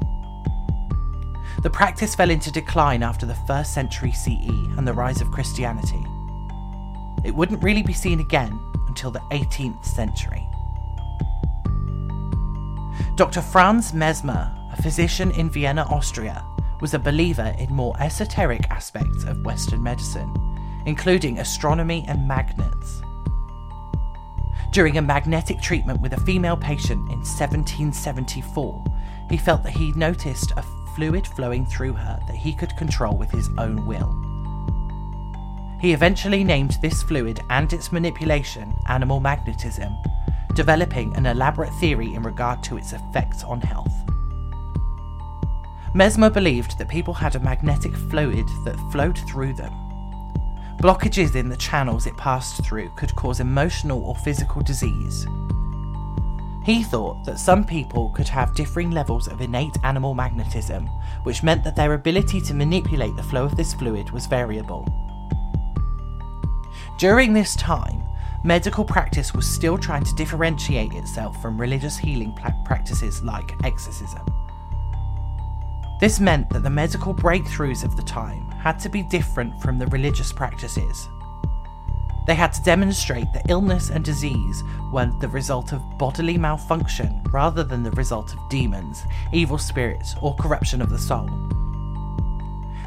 The 1.62 1.70
practice 1.70 2.14
fell 2.14 2.30
into 2.30 2.50
decline 2.50 3.02
after 3.02 3.26
the 3.26 3.34
1st 3.34 3.66
century 3.66 4.12
CE 4.12 4.48
and 4.78 4.88
the 4.88 4.94
rise 4.94 5.20
of 5.20 5.30
Christianity. 5.30 6.04
It 7.24 7.34
wouldn't 7.34 7.62
really 7.62 7.82
be 7.82 7.92
seen 7.92 8.20
again 8.20 8.58
until 8.88 9.10
the 9.10 9.20
18th 9.30 9.84
century. 9.84 10.46
Dr. 13.16 13.42
Franz 13.42 13.92
Mesmer, 13.92 14.50
a 14.72 14.80
physician 14.80 15.30
in 15.32 15.50
Vienna, 15.50 15.82
Austria, 15.90 16.42
was 16.80 16.94
a 16.94 16.98
believer 16.98 17.54
in 17.58 17.74
more 17.74 17.94
esoteric 18.00 18.62
aspects 18.70 19.24
of 19.24 19.44
Western 19.44 19.82
medicine, 19.82 20.32
including 20.86 21.38
astronomy 21.38 22.04
and 22.08 22.26
magnets. 22.26 23.02
During 24.70 24.98
a 24.98 25.02
magnetic 25.02 25.60
treatment 25.60 26.00
with 26.00 26.12
a 26.12 26.20
female 26.20 26.56
patient 26.56 27.00
in 27.10 27.18
1774, 27.18 28.84
he 29.28 29.36
felt 29.36 29.64
that 29.64 29.72
he 29.72 29.90
noticed 29.92 30.52
a 30.56 30.64
fluid 30.94 31.26
flowing 31.26 31.66
through 31.66 31.94
her 31.94 32.20
that 32.28 32.36
he 32.36 32.52
could 32.54 32.76
control 32.76 33.16
with 33.16 33.32
his 33.32 33.50
own 33.58 33.84
will. 33.84 34.14
He 35.80 35.92
eventually 35.92 36.44
named 36.44 36.78
this 36.82 37.02
fluid 37.02 37.40
and 37.50 37.72
its 37.72 37.90
manipulation 37.90 38.72
animal 38.86 39.18
magnetism, 39.18 39.92
developing 40.54 41.16
an 41.16 41.26
elaborate 41.26 41.74
theory 41.74 42.14
in 42.14 42.22
regard 42.22 42.62
to 42.64 42.76
its 42.76 42.92
effects 42.92 43.42
on 43.42 43.60
health. 43.60 43.94
Mesmer 45.94 46.30
believed 46.30 46.78
that 46.78 46.88
people 46.88 47.14
had 47.14 47.34
a 47.34 47.40
magnetic 47.40 47.96
fluid 47.96 48.46
that 48.64 48.78
flowed 48.92 49.18
through 49.28 49.54
them. 49.54 49.72
Blockages 50.80 51.34
in 51.34 51.50
the 51.50 51.58
channels 51.58 52.06
it 52.06 52.16
passed 52.16 52.64
through 52.64 52.88
could 52.96 53.14
cause 53.14 53.38
emotional 53.38 54.02
or 54.02 54.16
physical 54.16 54.62
disease. 54.62 55.26
He 56.64 56.82
thought 56.82 57.22
that 57.26 57.38
some 57.38 57.64
people 57.64 58.08
could 58.10 58.28
have 58.28 58.54
differing 58.54 58.90
levels 58.90 59.28
of 59.28 59.42
innate 59.42 59.76
animal 59.84 60.14
magnetism, 60.14 60.86
which 61.24 61.42
meant 61.42 61.64
that 61.64 61.76
their 61.76 61.92
ability 61.92 62.40
to 62.42 62.54
manipulate 62.54 63.14
the 63.16 63.22
flow 63.22 63.44
of 63.44 63.56
this 63.56 63.74
fluid 63.74 64.10
was 64.10 64.24
variable. 64.26 64.88
During 66.98 67.34
this 67.34 67.54
time, 67.56 68.02
medical 68.42 68.84
practice 68.84 69.34
was 69.34 69.46
still 69.46 69.76
trying 69.76 70.04
to 70.04 70.14
differentiate 70.14 70.94
itself 70.94 71.42
from 71.42 71.60
religious 71.60 71.98
healing 71.98 72.34
practices 72.64 73.22
like 73.22 73.52
exorcism. 73.64 74.24
This 76.00 76.20
meant 76.20 76.48
that 76.50 76.62
the 76.62 76.70
medical 76.70 77.14
breakthroughs 77.14 77.84
of 77.84 77.96
the 77.96 78.02
time 78.02 78.49
had 78.60 78.78
to 78.80 78.88
be 78.88 79.02
different 79.02 79.60
from 79.60 79.78
the 79.78 79.86
religious 79.88 80.32
practices. 80.32 81.08
They 82.26 82.34
had 82.34 82.52
to 82.52 82.62
demonstrate 82.62 83.32
that 83.32 83.50
illness 83.50 83.90
and 83.90 84.04
disease 84.04 84.62
were 84.92 85.10
the 85.20 85.28
result 85.28 85.72
of 85.72 85.98
bodily 85.98 86.36
malfunction 86.36 87.22
rather 87.32 87.64
than 87.64 87.82
the 87.82 87.90
result 87.92 88.34
of 88.34 88.48
demons, 88.48 89.02
evil 89.32 89.58
spirits, 89.58 90.14
or 90.20 90.34
corruption 90.36 90.82
of 90.82 90.90
the 90.90 90.98
soul. 90.98 91.28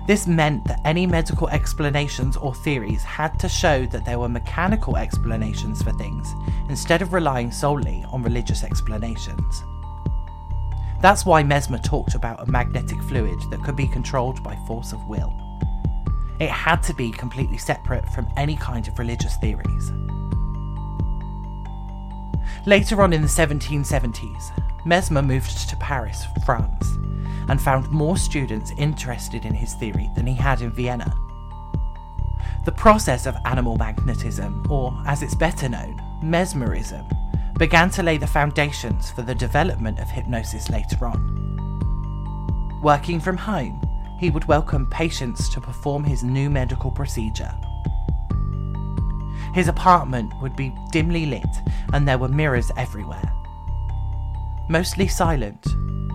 This 0.06 0.27
meant 0.27 0.65
that 0.65 0.82
any 0.86 1.08
medical 1.08 1.50
explanations 1.50 2.38
or 2.38 2.53
theories 2.53 3.03
had 3.03 3.39
to 3.39 3.50
show 3.50 3.86
that 3.88 4.06
there 4.06 4.20
were 4.20 4.30
mechanical 4.30 4.98
explanations 4.98 5.82
for 5.82 5.94
things 5.94 6.36
instead 6.70 7.01
of 7.01 7.13
relying 7.13 7.51
solely 7.51 8.06
on 8.12 8.22
religious 8.22 8.63
explanations. 8.63 9.63
That's 11.01 11.25
why 11.25 11.44
Mesmer 11.44 11.80
talked 11.80 12.15
about 12.15 12.48
a 12.48 12.51
magnetic 12.51 13.01
fluid 13.03 13.39
that 13.50 13.63
could 13.63 13.75
be 13.75 13.88
controlled 13.88 14.44
by 14.44 14.56
force 14.68 14.94
of 14.94 15.06
will. 15.08 15.34
It 16.43 16.50
had 16.50 16.83
to 16.83 16.93
be 16.93 17.09
completely 17.09 17.57
separate 17.57 18.05
from 18.09 18.27
any 18.35 18.57
kind 18.57 18.85
of 18.89 19.00
religious 19.00 19.38
theories. 19.38 19.93
Later 22.65 23.01
on 23.01 23.13
in 23.13 23.21
the 23.21 23.29
1770s, 23.29 24.51
Mesmer 24.85 25.21
moved 25.21 25.69
to 25.69 25.77
Paris, 25.77 26.25
France, 26.45 26.97
and 27.47 27.62
found 27.62 27.89
more 27.91 28.17
students 28.17 28.73
interested 28.77 29.45
in 29.45 29.53
his 29.53 29.73
theory 29.75 30.12
than 30.15 30.27
he 30.27 30.33
had 30.33 30.59
in 30.59 30.73
Vienna. 30.73 31.15
The 32.65 32.73
process 32.73 33.25
of 33.25 33.38
animal 33.45 33.77
magnetism, 33.77 34.69
or 34.69 35.01
as 35.05 35.23
it's 35.23 35.35
better 35.35 35.69
known, 35.69 36.01
mesmerism, 36.21 37.05
began 37.57 37.89
to 37.91 38.03
lay 38.03 38.17
the 38.17 38.27
foundations 38.27 39.12
for 39.12 39.21
the 39.21 39.33
development 39.33 39.97
of 40.00 40.09
hypnosis 40.09 40.69
later 40.69 41.05
on. 41.05 42.81
Working 42.83 43.21
from 43.21 43.38
home, 43.38 43.79
he 44.24 44.30
would 44.30 44.46
welcome 44.46 44.89
patients 44.89 45.50
to 45.50 45.60
perform 45.60 46.01
his 46.01 46.24
new 46.24 46.50
medical 46.50 46.89
procedure. 46.89 47.53
His 49.53 49.68
apartment 49.68 50.32
would 50.42 50.56
be 50.56 50.74
dimly 50.94 51.25
lit 51.25 51.44
and 51.92 52.08
there 52.08 52.18
were 52.18 52.30
mirrors 52.30 52.72
everywhere. 52.77 53.34
Mostly 54.70 55.10
silent, 55.10 55.68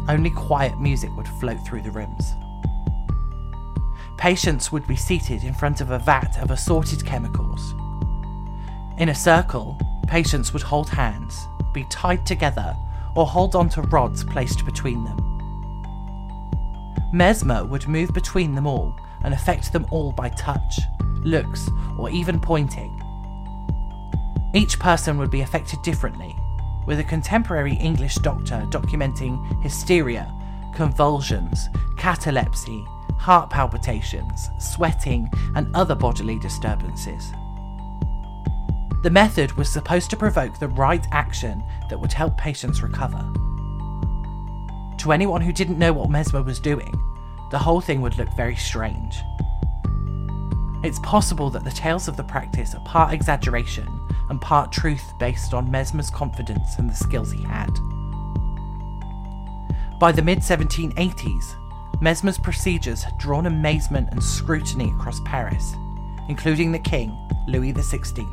only 0.09 0.31
quiet 0.31 0.81
music 0.81 1.15
would 1.19 1.29
float 1.29 1.59
through 1.67 1.83
the 1.83 1.91
rooms. 1.91 2.33
Patients 4.17 4.73
would 4.73 4.87
be 4.87 4.97
seated 4.97 5.45
in 5.45 5.53
front 5.53 5.83
of 5.83 5.91
a 5.91 5.99
vat 5.99 6.39
of 6.41 6.51
assorted 6.51 7.05
chemicals. 7.05 7.75
In 8.97 9.11
a 9.11 9.15
circle, 9.15 9.79
Patients 10.09 10.55
would 10.55 10.63
hold 10.63 10.89
hands, 10.89 11.49
be 11.75 11.85
tied 11.91 12.25
together, 12.25 12.75
or 13.15 13.27
hold 13.27 13.55
onto 13.55 13.83
rods 13.83 14.25
placed 14.25 14.65
between 14.65 15.05
them. 15.05 15.28
Mesmer 17.13 17.65
would 17.65 17.89
move 17.89 18.13
between 18.13 18.55
them 18.55 18.67
all 18.67 18.95
and 19.23 19.33
affect 19.35 19.73
them 19.73 19.87
all 19.91 20.13
by 20.13 20.29
touch, 20.31 20.81
looks, 21.25 21.69
or 21.99 22.11
even 22.11 22.39
pointing. 22.39 22.95
Each 24.55 24.79
person 24.79 25.19
would 25.19 25.31
be 25.31 25.41
affected 25.41 25.83
differently, 25.83 26.37
with 26.87 27.01
a 27.01 27.05
contemporary 27.05 27.75
English 27.75 28.17
doctor 28.17 28.67
documenting 28.71 29.63
hysteria, 29.63 30.33
convulsions, 30.75 31.69
catalepsy, 31.97 32.85
heart 33.19 33.51
palpitations, 33.51 34.51
sweating, 34.59 35.29
and 35.55 35.75
other 35.75 35.95
bodily 35.95 36.39
disturbances. 36.39 37.33
The 39.03 39.11
method 39.11 39.53
was 39.53 39.69
supposed 39.69 40.11
to 40.11 40.17
provoke 40.17 40.59
the 40.59 40.69
right 40.69 41.07
action 41.13 41.63
that 41.89 42.01
would 42.01 42.13
help 42.13 42.37
patients 42.37 42.83
recover. 42.83 43.25
To 45.09 45.13
anyone 45.15 45.41
who 45.41 45.55
didn't 45.55 45.79
know 45.79 45.95
what 45.95 46.11
Mesmer 46.11 46.43
was 46.43 46.61
doing, 46.61 46.93
the 47.51 47.59
whole 47.59 47.81
thing 47.81 48.03
would 48.03 48.19
look 48.19 48.29
very 48.37 48.57
strange. 48.57 49.23
It's 50.85 50.99
possible 50.99 51.49
that 51.49 51.65
the 51.65 51.71
tales 51.71 52.09
of 52.09 52.19
the 52.19 52.23
practice 52.23 52.75
are 52.75 52.85
part 52.85 53.15
exaggeration 53.15 53.89
and 54.29 54.39
part 54.39 54.71
truth 54.71 55.15
based 55.19 55.55
on 55.55 55.71
Mesmer's 55.71 56.11
confidence 56.11 56.77
and 56.77 56.91
the 56.91 56.95
skills 56.95 57.33
he 57.33 57.43
had. 57.43 57.71
By 59.99 60.13
the 60.13 60.21
mid 60.21 60.41
1780s, 60.41 61.55
Mesmer's 62.03 62.37
procedures 62.37 63.03
had 63.03 63.17
drawn 63.17 63.47
amazement 63.47 64.11
and 64.11 64.23
scrutiny 64.23 64.91
across 64.91 65.21
Paris, 65.21 65.75
including 66.29 66.71
the 66.71 66.79
king, 66.79 67.17
Louis 67.47 67.73
XVI. 67.73 68.29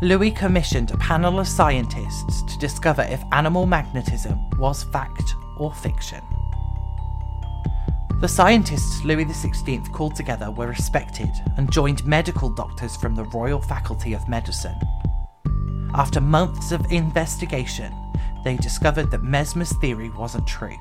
Louis 0.00 0.30
commissioned 0.30 0.92
a 0.92 0.96
panel 0.98 1.40
of 1.40 1.48
scientists 1.48 2.42
to 2.42 2.56
discover 2.58 3.02
if 3.02 3.20
animal 3.32 3.66
magnetism 3.66 4.48
was 4.50 4.84
fact 4.84 5.34
or 5.56 5.74
fiction. 5.74 6.22
The 8.20 8.28
scientists 8.28 9.02
Louis 9.02 9.24
XVI 9.24 9.92
called 9.92 10.14
together 10.14 10.52
were 10.52 10.68
respected 10.68 11.30
and 11.56 11.72
joined 11.72 12.06
medical 12.06 12.48
doctors 12.48 12.94
from 12.94 13.16
the 13.16 13.24
Royal 13.24 13.60
Faculty 13.60 14.12
of 14.12 14.28
Medicine. 14.28 14.78
After 15.94 16.20
months 16.20 16.70
of 16.70 16.92
investigation, 16.92 17.92
they 18.44 18.56
discovered 18.56 19.10
that 19.10 19.24
Mesmer's 19.24 19.72
theory 19.78 20.10
wasn't 20.10 20.46
true. 20.46 20.78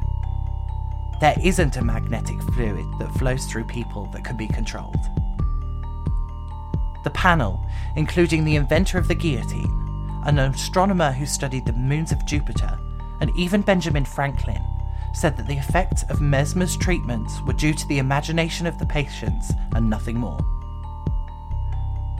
There 1.22 1.36
isn't 1.44 1.78
a 1.78 1.84
magnetic 1.84 2.40
fluid 2.54 2.86
that 3.00 3.14
flows 3.16 3.46
through 3.46 3.64
people 3.64 4.06
that 4.14 4.24
can 4.24 4.38
be 4.38 4.48
controlled. 4.48 5.10
The 7.08 7.12
panel, 7.12 7.66
including 7.96 8.44
the 8.44 8.58
inventor 8.58 8.98
of 8.98 9.08
the 9.08 9.16
guillotine, 9.16 10.20
an 10.26 10.40
astronomer 10.40 11.14
who 11.14 11.26
studied 11.26 11.66
the 11.66 11.72
moons 11.72 12.12
of 12.12 12.26
Jupiter, 12.26 12.78
and 13.22 13.32
even 13.38 13.62
Benjamin 13.62 14.04
Franklin, 14.04 14.62
said 15.14 15.38
that 15.38 15.48
the 15.48 15.56
effects 15.56 16.04
of 16.10 16.20
Mesmer's 16.20 16.76
treatments 16.76 17.40
were 17.44 17.54
due 17.54 17.74
to 17.74 17.88
the 17.88 18.00
imagination 18.00 18.68
of 18.68 18.78
the 18.78 18.86
patients 18.86 19.54
and 19.74 19.90
nothing 19.90 20.18
more. 20.18 20.38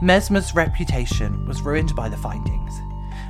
Mesmer's 0.00 0.54
reputation 0.54 1.44
was 1.44 1.60
ruined 1.60 1.94
by 1.94 2.08
the 2.08 2.16
findings, 2.16 2.80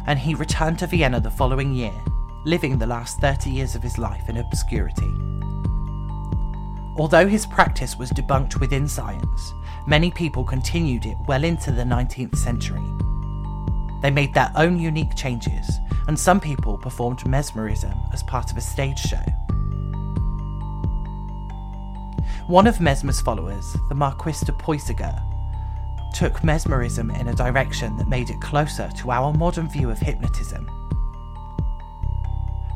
and 0.07 0.17
he 0.17 0.37
returned 0.37 0.79
to 0.79 0.87
Vienna 0.87 1.19
the 1.19 1.29
following 1.29 1.75
year, 1.75 2.05
living 2.45 2.79
the 2.79 2.87
last 2.87 3.19
30 3.19 3.51
years 3.51 3.75
of 3.75 3.83
his 3.83 3.99
life 3.99 4.29
in 4.29 4.37
obscurity. 4.37 5.13
Although 6.99 7.29
his 7.29 7.47
practice 7.47 7.97
was 7.97 8.11
debunked 8.11 8.59
within 8.59 8.89
science, 8.89 9.55
many 9.87 10.11
people 10.11 10.43
continued 10.43 11.07
it 11.07 11.17
well 11.29 11.45
into 11.45 11.71
the 11.71 11.85
19th 11.85 12.37
century. 12.37 12.83
They 14.03 14.11
made 14.11 14.35
their 14.35 14.51
own 14.57 14.81
unique 14.81 15.15
changes, 15.15 15.79
and 16.09 16.19
some 16.19 16.41
people 16.41 16.77
performed 16.77 17.25
mesmerism 17.25 17.95
as 18.13 18.25
part 18.25 18.51
of 18.51 18.57
a 18.57 18.61
stage 18.61 18.99
show. 18.99 19.23
One 22.49 22.67
of 22.67 22.81
Mesmer's 22.81 23.21
followers, 23.21 23.77
the 23.89 23.95
Marquis 23.95 24.45
de 24.45 24.53
Puysegur, 24.53 25.23
took 26.15 26.43
mesmerism 26.43 27.11
in 27.11 27.29
a 27.29 27.35
direction 27.35 27.97
that 27.99 28.09
made 28.09 28.31
it 28.31 28.41
closer 28.41 28.91
to 28.97 29.11
our 29.13 29.33
modern 29.35 29.69
view 29.69 29.91
of 29.91 29.99
hypnotism. 29.99 30.69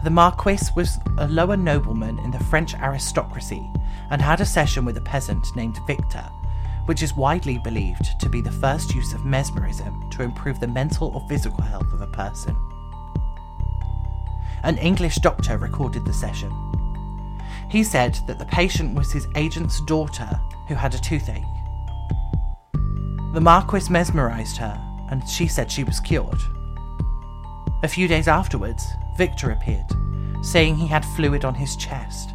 The 0.05 0.11
Marquis 0.11 0.59
was 0.75 0.99
a 1.19 1.29
lower 1.29 1.57
nobleman 1.57 2.19
in 2.19 2.33
the 2.33 2.43
French 2.45 2.75
aristocracy 2.75 3.71
and 4.11 4.21
had 4.21 4.41
a 4.41 4.47
session 4.47 4.85
with 4.85 4.97
a 4.97 5.03
peasant 5.03 5.55
named 5.55 5.79
Victor, 5.87 6.29
which 6.87 7.05
is 7.05 7.15
widely 7.15 7.59
believed 7.59 8.19
to 8.19 8.29
be 8.29 8.41
the 8.41 8.51
first 8.51 8.97
use 8.97 9.13
of 9.13 9.25
mesmerism 9.25 10.11
to 10.11 10.25
improve 10.25 10.59
the 10.59 10.67
mental 10.67 11.13
or 11.15 11.29
physical 11.29 11.63
health 11.63 11.93
of 11.93 12.01
a 12.01 12.09
person. 12.09 12.57
An 14.65 14.77
English 14.79 15.17
doctor 15.17 15.57
recorded 15.57 16.05
the 16.05 16.13
session. 16.13 16.53
He 17.71 17.85
said 17.85 18.19
that 18.27 18.41
the 18.41 18.47
patient 18.47 18.97
was 18.97 19.13
his 19.13 19.29
agent's 19.37 19.81
daughter 19.83 20.41
who 20.67 20.75
had 20.75 20.95
a 20.95 21.01
toothache. 21.01 21.45
The 23.35 23.41
Marquis 23.41 23.89
mesmerised 23.89 24.57
her, 24.57 24.81
and 25.11 25.27
she 25.29 25.47
said 25.47 25.71
she 25.71 25.85
was 25.85 26.01
cured. 26.01 26.41
A 27.85 27.89
few 27.89 28.09
days 28.09 28.29
afterwards, 28.29 28.85
Victor 29.17 29.51
appeared, 29.51 29.91
saying 30.43 30.77
he 30.77 30.87
had 30.87 31.05
fluid 31.05 31.45
on 31.45 31.55
his 31.55 31.77
chest. 31.77 32.35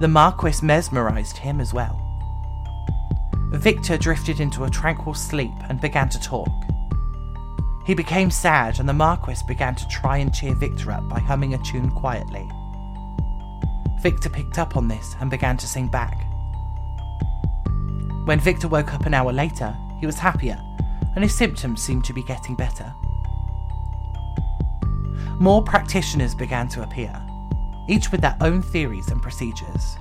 The 0.00 0.08
Marquis 0.08 0.64
mesmerised 0.64 1.38
him 1.38 1.60
as 1.60 1.74
well. 1.74 2.04
Victor 3.50 3.96
drifted 3.96 4.40
into 4.40 4.64
a 4.64 4.70
tranquil 4.70 5.14
sleep 5.14 5.54
and 5.68 5.80
began 5.80 6.08
to 6.10 6.20
talk. 6.20 6.48
He 7.86 7.94
became 7.94 8.30
sad, 8.30 8.78
and 8.78 8.88
the 8.88 8.92
Marquis 8.92 9.42
began 9.46 9.74
to 9.74 9.88
try 9.88 10.18
and 10.18 10.34
cheer 10.34 10.54
Victor 10.54 10.92
up 10.92 11.08
by 11.08 11.18
humming 11.18 11.54
a 11.54 11.58
tune 11.58 11.90
quietly. 11.90 12.46
Victor 14.02 14.28
picked 14.28 14.58
up 14.58 14.76
on 14.76 14.86
this 14.86 15.16
and 15.20 15.30
began 15.30 15.56
to 15.56 15.66
sing 15.66 15.88
back. 15.88 16.24
When 18.26 18.38
Victor 18.38 18.68
woke 18.68 18.92
up 18.92 19.06
an 19.06 19.14
hour 19.14 19.32
later, 19.32 19.74
he 19.98 20.06
was 20.06 20.18
happier, 20.18 20.60
and 21.14 21.24
his 21.24 21.34
symptoms 21.34 21.82
seemed 21.82 22.04
to 22.04 22.12
be 22.12 22.22
getting 22.22 22.54
better. 22.54 22.94
More 25.38 25.62
practitioners 25.62 26.34
began 26.34 26.68
to 26.68 26.82
appear, 26.82 27.20
each 27.88 28.10
with 28.10 28.20
their 28.20 28.36
own 28.40 28.62
theories 28.62 29.08
and 29.08 29.22
procedures. 29.22 29.96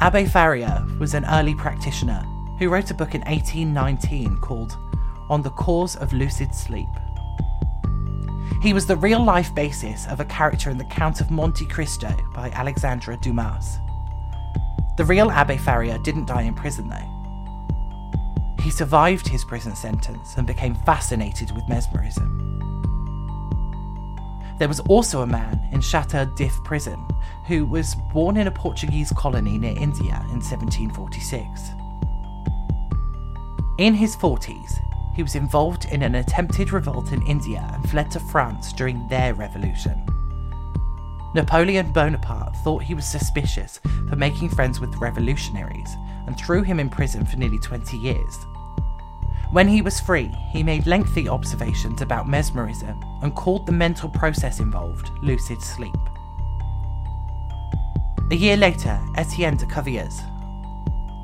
Abbe 0.00 0.26
Faria 0.26 0.86
was 1.00 1.14
an 1.14 1.24
early 1.24 1.54
practitioner 1.54 2.24
who 2.58 2.68
wrote 2.68 2.90
a 2.90 2.94
book 2.94 3.14
in 3.14 3.22
1819 3.22 4.38
called 4.38 4.76
On 5.28 5.42
the 5.42 5.50
Cause 5.50 5.96
of 5.96 6.12
Lucid 6.12 6.54
Sleep. 6.54 6.88
He 8.62 8.72
was 8.72 8.86
the 8.86 8.96
real 8.96 9.22
life 9.24 9.54
basis 9.54 10.06
of 10.08 10.20
a 10.20 10.24
character 10.24 10.68
in 10.70 10.78
The 10.78 10.84
Count 10.84 11.20
of 11.20 11.30
Monte 11.30 11.64
Cristo 11.66 12.14
by 12.34 12.50
Alexandre 12.50 13.16
Dumas. 13.16 13.78
The 14.96 15.04
real 15.04 15.30
Abbe 15.30 15.56
Faria 15.56 15.98
didn't 16.00 16.26
die 16.26 16.42
in 16.42 16.54
prison 16.54 16.88
though. 16.88 17.18
He 18.62 18.70
survived 18.70 19.28
his 19.28 19.44
prison 19.44 19.76
sentence 19.76 20.36
and 20.36 20.46
became 20.46 20.74
fascinated 20.74 21.52
with 21.52 21.68
mesmerism. 21.68 22.37
There 24.58 24.68
was 24.68 24.80
also 24.80 25.22
a 25.22 25.26
man 25.26 25.60
in 25.72 25.80
Chateau 25.80 26.24
d'If 26.24 26.52
prison 26.64 27.06
who 27.46 27.64
was 27.64 27.94
born 28.12 28.36
in 28.36 28.48
a 28.48 28.50
Portuguese 28.50 29.12
colony 29.16 29.56
near 29.56 29.76
India 29.76 30.16
in 30.30 30.40
1746. 30.40 31.70
In 33.78 33.94
his 33.94 34.16
40s, 34.16 34.80
he 35.14 35.22
was 35.22 35.36
involved 35.36 35.84
in 35.86 36.02
an 36.02 36.16
attempted 36.16 36.72
revolt 36.72 37.12
in 37.12 37.22
India 37.22 37.70
and 37.72 37.88
fled 37.88 38.10
to 38.10 38.20
France 38.20 38.72
during 38.72 39.06
their 39.06 39.34
revolution. 39.34 40.04
Napoleon 41.34 41.92
Bonaparte 41.92 42.56
thought 42.64 42.82
he 42.82 42.94
was 42.94 43.06
suspicious 43.06 43.78
for 44.08 44.16
making 44.16 44.48
friends 44.48 44.80
with 44.80 44.96
revolutionaries 44.96 45.96
and 46.26 46.36
threw 46.36 46.62
him 46.62 46.80
in 46.80 46.90
prison 46.90 47.24
for 47.24 47.36
nearly 47.36 47.58
20 47.60 47.96
years. 47.96 48.46
When 49.50 49.66
he 49.66 49.80
was 49.80 49.98
free, 49.98 50.28
he 50.50 50.62
made 50.62 50.86
lengthy 50.86 51.26
observations 51.26 52.02
about 52.02 52.28
mesmerism 52.28 53.02
and 53.22 53.34
called 53.34 53.64
the 53.64 53.72
mental 53.72 54.10
process 54.10 54.60
involved 54.60 55.10
lucid 55.22 55.62
sleep. 55.62 55.96
A 58.30 58.36
year 58.36 58.58
later, 58.58 59.00
Etienne 59.16 59.56
de 59.56 59.64
Cuvillers 59.64 60.20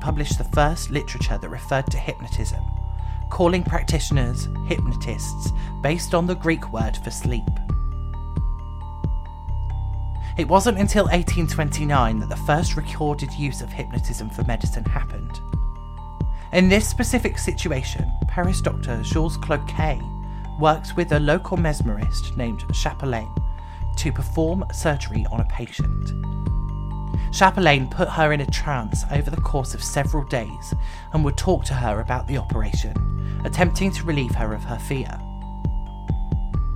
published 0.01 0.39
the 0.39 0.43
first 0.43 0.89
literature 0.89 1.37
that 1.37 1.49
referred 1.49 1.85
to 1.91 1.97
hypnotism, 1.97 2.63
calling 3.29 3.63
practitioners 3.63 4.47
hypnotists 4.67 5.51
based 5.83 6.15
on 6.15 6.25
the 6.25 6.35
Greek 6.35 6.73
word 6.73 6.97
for 6.97 7.11
sleep. 7.11 7.43
It 10.37 10.47
wasn't 10.47 10.79
until 10.79 11.03
1829 11.05 12.19
that 12.19 12.29
the 12.29 12.35
first 12.35 12.75
recorded 12.75 13.31
use 13.33 13.61
of 13.61 13.71
hypnotism 13.71 14.31
for 14.31 14.43
medicine 14.43 14.85
happened. 14.85 15.24
In 16.53 16.69
this 16.69 16.87
specific 16.87 17.37
situation, 17.37 18.09
Paris 18.27 18.61
doctor 18.61 19.01
Jules 19.01 19.35
Cloquet 19.37 19.99
works 20.59 20.95
with 20.95 21.11
a 21.11 21.19
local 21.19 21.57
mesmerist 21.57 22.37
named 22.37 22.63
Chapelain 22.71 23.29
to 23.97 24.11
perform 24.11 24.63
surgery 24.73 25.25
on 25.31 25.41
a 25.41 25.45
patient. 25.45 26.13
Chapelain 27.33 27.89
put 27.91 28.07
her 28.07 28.31
in 28.31 28.41
a 28.41 28.45
trance 28.45 29.03
over 29.11 29.29
the 29.29 29.41
course 29.41 29.73
of 29.73 29.83
several 29.83 30.23
days 30.23 30.73
and 31.11 31.25
would 31.25 31.35
talk 31.35 31.65
to 31.65 31.73
her 31.73 31.99
about 31.99 32.27
the 32.27 32.37
operation, 32.37 33.41
attempting 33.43 33.91
to 33.91 34.05
relieve 34.05 34.35
her 34.35 34.53
of 34.53 34.63
her 34.63 34.79
fear. 34.79 35.19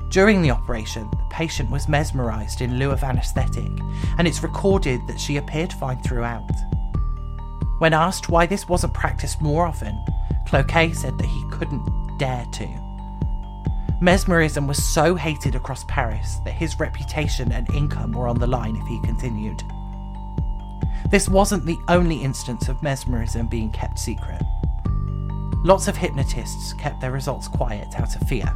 During 0.10 0.41
the 0.41 0.51
operation, 0.51 1.10
the 1.12 1.27
patient 1.29 1.69
was 1.69 1.88
mesmerised 1.88 2.62
in 2.62 2.79
lieu 2.79 2.91
of 2.91 3.03
anaesthetic, 3.03 3.71
and 4.17 4.27
it's 4.27 4.43
recorded 4.43 5.05
that 5.08 5.19
she 5.19 5.38
appeared 5.38 5.71
fine 5.71 6.01
throughout. 6.01 6.49
When 7.79 7.93
asked 7.93 8.29
why 8.29 8.45
this 8.45 8.67
wasn't 8.67 8.93
practiced 8.93 9.41
more 9.41 9.65
often, 9.65 10.03
Cloquet 10.45 10.93
said 10.93 11.17
that 11.17 11.25
he 11.25 11.49
couldn't 11.49 12.17
dare 12.17 12.45
to. 12.51 12.67
Mesmerism 14.01 14.67
was 14.67 14.83
so 14.83 15.15
hated 15.15 15.55
across 15.55 15.85
Paris 15.85 16.39
that 16.45 16.53
his 16.53 16.79
reputation 16.79 17.51
and 17.51 17.69
income 17.73 18.11
were 18.11 18.27
on 18.27 18.37
the 18.37 18.47
line 18.47 18.75
if 18.75 18.85
he 18.87 19.01
continued. 19.01 19.63
This 21.09 21.29
wasn't 21.29 21.65
the 21.65 21.79
only 21.87 22.21
instance 22.21 22.67
of 22.67 22.83
mesmerism 22.83 23.47
being 23.47 23.71
kept 23.71 23.97
secret. 23.97 24.41
Lots 25.63 25.87
of 25.87 25.97
hypnotists 25.97 26.73
kept 26.73 26.99
their 26.99 27.11
results 27.11 27.47
quiet 27.47 27.95
out 27.95 28.15
of 28.15 28.27
fear, 28.27 28.53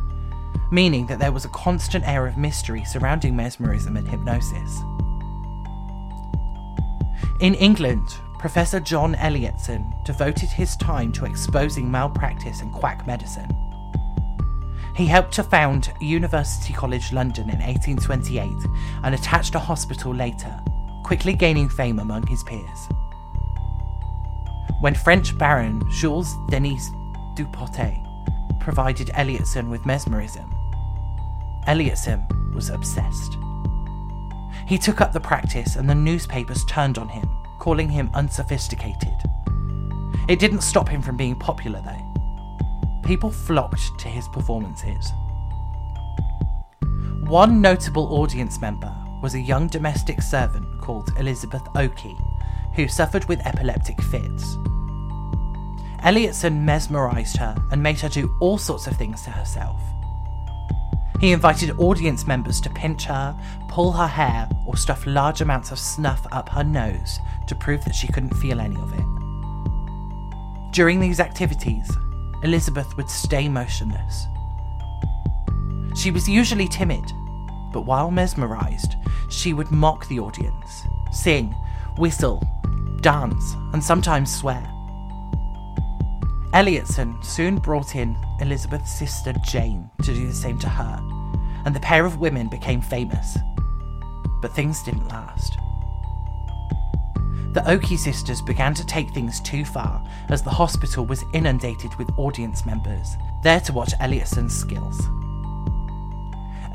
meaning 0.71 1.05
that 1.07 1.19
there 1.19 1.31
was 1.31 1.45
a 1.45 1.49
constant 1.49 2.05
air 2.07 2.27
of 2.27 2.38
mystery 2.38 2.83
surrounding 2.83 3.36
mesmerism 3.36 3.95
and 3.95 4.07
hypnosis. 4.07 4.81
In 7.39 7.55
England, 7.55 8.17
Professor 8.43 8.82
John 8.82 9.15
Elliotson 9.15 10.03
devoted 10.03 10.49
his 10.49 10.75
time 10.75 11.13
to 11.13 11.23
exposing 11.23 11.89
malpractice 11.89 12.60
and 12.60 12.73
quack 12.73 13.08
medicine. 13.08 13.47
He 14.97 15.06
helped 15.06 15.32
to 15.36 15.43
found 15.43 15.93
University 16.01 16.73
College 16.73 17.13
London 17.13 17.43
in 17.43 17.60
1828 17.60 18.51
and 19.06 19.15
attached 19.15 19.56
a 19.56 19.60
hospital 19.60 20.13
later, 20.13 20.60
quickly 21.06 21.32
gaining 21.32 21.69
fame 21.69 21.99
among 21.99 22.27
his 22.27 22.43
peers. 22.43 22.89
When 24.82 24.93
French 24.93 25.38
Baron 25.38 25.82
Jules 25.89 26.36
Denis 26.49 26.89
Dupotet 27.36 27.97
provided 28.60 29.08
Elliotson 29.13 29.69
with 29.69 29.86
mesmerism, 29.86 30.53
Elliotson 31.65 32.53
was 32.53 32.69
obsessed. 32.69 33.38
He 34.67 34.77
took 34.77 34.99
up 34.99 35.13
the 35.13 35.21
practice 35.21 35.77
and 35.77 35.89
the 35.89 35.95
newspapers 35.95 36.65
turned 36.65 36.97
on 36.97 37.08
him, 37.08 37.29
calling 37.63 37.88
him 37.88 38.10
unsophisticated. 38.13 39.15
It 40.28 40.38
didn't 40.38 40.63
stop 40.63 40.89
him 40.89 41.02
from 41.02 41.15
being 41.15 41.34
popular, 41.34 41.82
though. 41.82 43.02
People 43.06 43.32
flocked 43.32 43.97
to 43.99 44.10
his 44.10 44.28
performances. 44.28 45.13
One 47.21 47.62
notable 47.62 48.15
audience 48.15 48.60
member 48.60 48.93
was 49.21 49.36
a 49.36 49.39
young 49.39 49.67
domestic 49.69 50.21
servant 50.21 50.82
called 50.82 51.13
Elizabeth 51.17 51.65
O'Key, 51.78 52.17
who 52.76 52.89
suffered 52.89 53.23
with 53.30 53.39
epileptic 53.47 54.02
fits. 54.02 54.58
Elliotson 56.04 56.65
mesmerised 56.65 57.38
her 57.38 57.56
and 57.71 57.82
made 57.82 58.02
her 58.02 58.10
do 58.10 58.36
all 58.41 58.58
sorts 58.58 58.88
of 58.88 58.97
things 58.97 59.21
to 59.21 59.30
herself. 59.30 59.80
He 61.23 61.31
invited 61.31 61.79
audience 61.79 62.27
members 62.27 62.59
to 62.59 62.69
pinch 62.69 63.05
her, 63.05 63.33
pull 63.69 63.93
her 63.93 64.07
hair, 64.07 64.49
or 64.67 64.75
stuff 64.75 65.05
large 65.07 65.39
amounts 65.39 65.71
of 65.71 65.79
snuff 65.79 66.27
up 66.33 66.49
her 66.49 66.65
nose 66.65 67.17
to 67.47 67.55
prove 67.55 67.81
that 67.86 67.95
she 67.95 68.09
couldn't 68.09 68.36
feel 68.36 68.59
any 68.59 68.75
of 68.75 68.91
it. 68.91 69.05
During 70.73 70.99
these 70.99 71.21
activities, 71.21 71.89
Elizabeth 72.43 72.97
would 72.97 73.09
stay 73.09 73.47
motionless. 73.47 74.25
She 75.95 76.12
was 76.12 76.27
usually 76.27 76.67
timid, 76.67 77.13
but 77.71 77.86
while 77.86 78.12
mesmerised, 78.12 78.95
she 79.29 79.53
would 79.53 79.71
mock 79.71 80.05
the 80.09 80.19
audience, 80.19 80.83
sing, 81.13 81.55
whistle, 81.97 82.45
dance, 82.99 83.55
and 83.71 83.81
sometimes 83.81 84.36
swear. 84.36 84.69
Elliotson 86.53 87.23
soon 87.23 87.59
brought 87.59 87.95
in 87.95 88.15
Elizabeth's 88.41 88.91
sister 88.91 89.33
Jane 89.43 89.89
to 90.03 90.13
do 90.13 90.27
the 90.27 90.33
same 90.33 90.59
to 90.59 90.69
her, 90.69 91.01
and 91.65 91.76
the 91.76 91.80
pair 91.80 92.06
of 92.06 92.19
women 92.19 92.47
became 92.47 92.82
famous. 92.82 93.38
But 94.41 94.54
things 94.54 94.84
didn't 94.84 95.08
last. 95.08 95.58
The 97.54 97.63
O'Key 97.69 97.97
sisters 97.97 98.41
began 98.41 98.73
to 98.73 98.86
take 98.86 99.12
things 99.12 99.39
too 99.39 99.63
far 99.63 100.04
as 100.30 100.41
the 100.41 100.49
hospital 100.49 101.06
was 101.06 101.23
inundated 101.34 101.95
with 101.95 102.10
audience 102.17 102.65
members, 102.65 103.15
there 103.43 103.60
to 103.62 103.73
watch 103.73 103.93
Elliotson's 103.99 104.56
skills. 104.56 104.99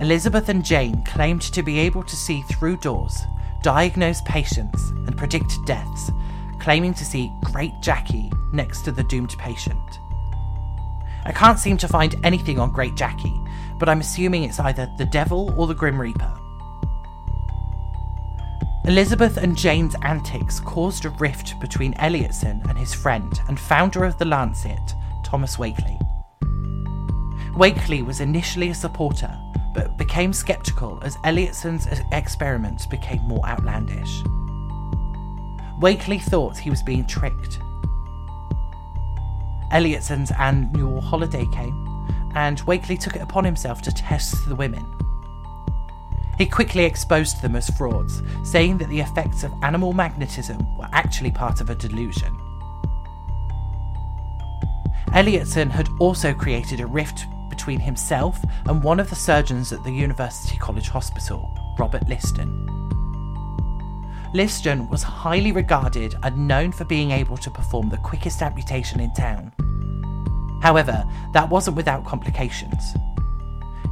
Elizabeth 0.00 0.48
and 0.48 0.64
Jane 0.64 1.02
claimed 1.04 1.42
to 1.42 1.62
be 1.62 1.80
able 1.80 2.04
to 2.04 2.14
see 2.14 2.42
through 2.42 2.76
doors, 2.76 3.24
diagnose 3.62 4.20
patients, 4.22 4.90
and 4.90 5.16
predict 5.16 5.52
deaths 5.66 6.12
claiming 6.58 6.94
to 6.94 7.04
see 7.04 7.32
Great 7.44 7.80
Jackie 7.80 8.30
next 8.52 8.82
to 8.82 8.92
the 8.92 9.04
doomed 9.04 9.36
patient. 9.38 10.00
I 11.28 11.32
can't 11.32 11.58
seem 11.58 11.76
to 11.76 11.88
find 11.88 12.16
anything 12.24 12.58
on 12.58 12.72
Great 12.72 12.94
Jackie, 12.94 13.38
but 13.78 13.86
I'm 13.86 14.00
assuming 14.00 14.44
it's 14.44 14.58
either 14.58 14.90
the 14.96 15.04
devil 15.04 15.54
or 15.58 15.66
the 15.66 15.74
Grim 15.74 16.00
Reaper. 16.00 16.32
Elizabeth 18.86 19.36
and 19.36 19.54
Jane's 19.54 19.94
antics 20.00 20.58
caused 20.58 21.04
a 21.04 21.10
rift 21.10 21.60
between 21.60 21.92
Elliotson 21.94 22.66
and 22.70 22.78
his 22.78 22.94
friend 22.94 23.38
and 23.46 23.60
founder 23.60 24.04
of 24.04 24.16
the 24.16 24.24
Lancet, 24.24 24.94
Thomas 25.22 25.58
Wakley. 25.58 26.00
Wakley 27.52 28.02
was 28.02 28.20
initially 28.20 28.70
a 28.70 28.74
supporter, 28.74 29.38
but 29.74 29.98
became 29.98 30.32
skeptical 30.32 30.98
as 31.02 31.18
Elliotson's 31.24 31.86
experiments 32.10 32.86
became 32.86 33.20
more 33.24 33.46
outlandish. 33.46 34.22
Wakley 35.78 36.22
thought 36.22 36.56
he 36.56 36.70
was 36.70 36.82
being 36.82 37.06
tricked. 37.06 37.58
Elliotson's 39.72 40.30
annual 40.32 41.00
holiday 41.00 41.46
came, 41.52 41.86
and 42.34 42.60
Wakley 42.62 42.98
took 42.98 43.16
it 43.16 43.22
upon 43.22 43.44
himself 43.44 43.82
to 43.82 43.92
test 43.92 44.48
the 44.48 44.54
women. 44.54 44.84
He 46.38 46.46
quickly 46.46 46.84
exposed 46.84 47.42
them 47.42 47.56
as 47.56 47.68
frauds, 47.70 48.22
saying 48.44 48.78
that 48.78 48.88
the 48.88 49.00
effects 49.00 49.42
of 49.42 49.52
animal 49.62 49.92
magnetism 49.92 50.58
were 50.78 50.88
actually 50.92 51.32
part 51.32 51.60
of 51.60 51.68
a 51.68 51.74
delusion. 51.74 52.36
Elliotson 55.08 55.70
had 55.70 55.88
also 55.98 56.32
created 56.32 56.80
a 56.80 56.86
rift 56.86 57.26
between 57.48 57.80
himself 57.80 58.38
and 58.66 58.82
one 58.84 59.00
of 59.00 59.10
the 59.10 59.16
surgeons 59.16 59.72
at 59.72 59.82
the 59.82 59.90
University 59.90 60.56
College 60.58 60.88
Hospital, 60.88 61.50
Robert 61.78 62.08
Liston. 62.08 62.67
Liston 64.38 64.88
was 64.88 65.02
highly 65.02 65.50
regarded 65.50 66.16
and 66.22 66.46
known 66.46 66.70
for 66.70 66.84
being 66.84 67.10
able 67.10 67.36
to 67.38 67.50
perform 67.50 67.88
the 67.88 67.96
quickest 67.96 68.40
amputation 68.40 69.00
in 69.00 69.12
town. 69.12 69.52
However, 70.62 71.04
that 71.32 71.50
wasn't 71.50 71.76
without 71.76 72.06
complications. 72.06 72.94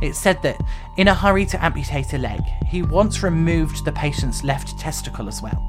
It's 0.00 0.16
said 0.16 0.40
that, 0.42 0.60
in 0.98 1.08
a 1.08 1.14
hurry 1.16 1.46
to 1.46 1.64
amputate 1.64 2.12
a 2.12 2.18
leg, 2.18 2.42
he 2.64 2.82
once 2.82 3.24
removed 3.24 3.84
the 3.84 3.90
patient's 3.90 4.44
left 4.44 4.78
testicle 4.78 5.26
as 5.26 5.42
well. 5.42 5.60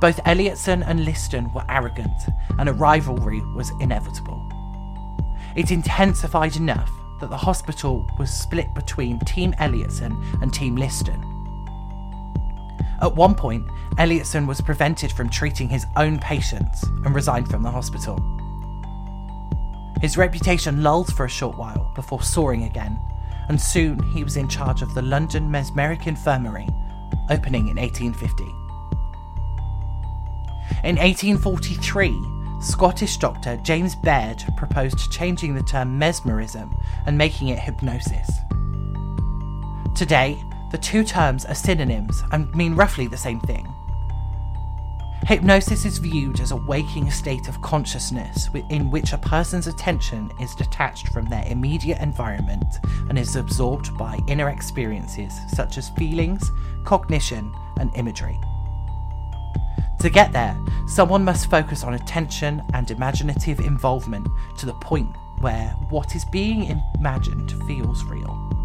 Both 0.00 0.24
Elliotson 0.24 0.82
and 0.86 1.04
Liston 1.04 1.52
were 1.52 1.66
arrogant, 1.68 2.22
and 2.58 2.66
a 2.66 2.72
rivalry 2.72 3.42
was 3.54 3.72
inevitable. 3.78 4.40
It 5.54 5.70
intensified 5.70 6.56
enough 6.56 6.90
that 7.20 7.28
the 7.28 7.36
hospital 7.36 8.10
was 8.18 8.30
split 8.30 8.72
between 8.74 9.20
Team 9.20 9.52
Elliotson 9.60 10.40
and 10.40 10.50
Team 10.50 10.76
Liston. 10.76 11.35
At 13.02 13.14
one 13.14 13.34
point, 13.34 13.66
Elliotson 13.98 14.46
was 14.46 14.60
prevented 14.60 15.12
from 15.12 15.28
treating 15.28 15.68
his 15.68 15.86
own 15.96 16.18
patients 16.18 16.82
and 16.82 17.14
resigned 17.14 17.50
from 17.50 17.62
the 17.62 17.70
hospital. 17.70 18.16
His 20.00 20.16
reputation 20.16 20.82
lulled 20.82 21.12
for 21.14 21.24
a 21.24 21.30
short 21.30 21.56
while 21.56 21.90
before 21.94 22.22
soaring 22.22 22.64
again, 22.64 22.98
and 23.48 23.60
soon 23.60 24.02
he 24.02 24.24
was 24.24 24.36
in 24.36 24.48
charge 24.48 24.82
of 24.82 24.94
the 24.94 25.02
London 25.02 25.50
Mesmeric 25.50 26.06
Infirmary, 26.06 26.68
opening 27.30 27.68
in 27.68 27.76
1850. 27.76 28.44
In 30.84 30.96
1843, 30.96 32.36
Scottish 32.60 33.16
doctor 33.18 33.56
James 33.58 33.94
Baird 33.94 34.42
proposed 34.56 35.10
changing 35.12 35.54
the 35.54 35.62
term 35.62 35.98
mesmerism 35.98 36.74
and 37.06 37.16
making 37.16 37.48
it 37.48 37.58
hypnosis. 37.58 38.30
Today, 39.94 40.42
the 40.70 40.78
two 40.78 41.04
terms 41.04 41.44
are 41.44 41.54
synonyms 41.54 42.22
and 42.32 42.52
mean 42.54 42.74
roughly 42.74 43.06
the 43.06 43.16
same 43.16 43.40
thing. 43.40 43.66
Hypnosis 45.26 45.84
is 45.84 45.98
viewed 45.98 46.38
as 46.38 46.52
a 46.52 46.56
waking 46.56 47.10
state 47.10 47.48
of 47.48 47.60
consciousness 47.60 48.48
in 48.70 48.92
which 48.92 49.12
a 49.12 49.18
person's 49.18 49.66
attention 49.66 50.30
is 50.40 50.54
detached 50.54 51.08
from 51.08 51.26
their 51.26 51.44
immediate 51.48 51.98
environment 52.00 52.78
and 53.08 53.18
is 53.18 53.34
absorbed 53.34 53.96
by 53.98 54.20
inner 54.28 54.50
experiences 54.50 55.32
such 55.48 55.78
as 55.78 55.90
feelings, 55.90 56.52
cognition, 56.84 57.52
and 57.80 57.92
imagery. 57.96 58.38
To 60.00 60.10
get 60.10 60.32
there, 60.32 60.56
someone 60.86 61.24
must 61.24 61.50
focus 61.50 61.82
on 61.82 61.94
attention 61.94 62.62
and 62.74 62.88
imaginative 62.88 63.58
involvement 63.58 64.28
to 64.58 64.66
the 64.66 64.74
point 64.74 65.16
where 65.40 65.70
what 65.90 66.14
is 66.14 66.24
being 66.24 66.80
imagined 66.96 67.52
feels 67.66 68.04
real. 68.04 68.55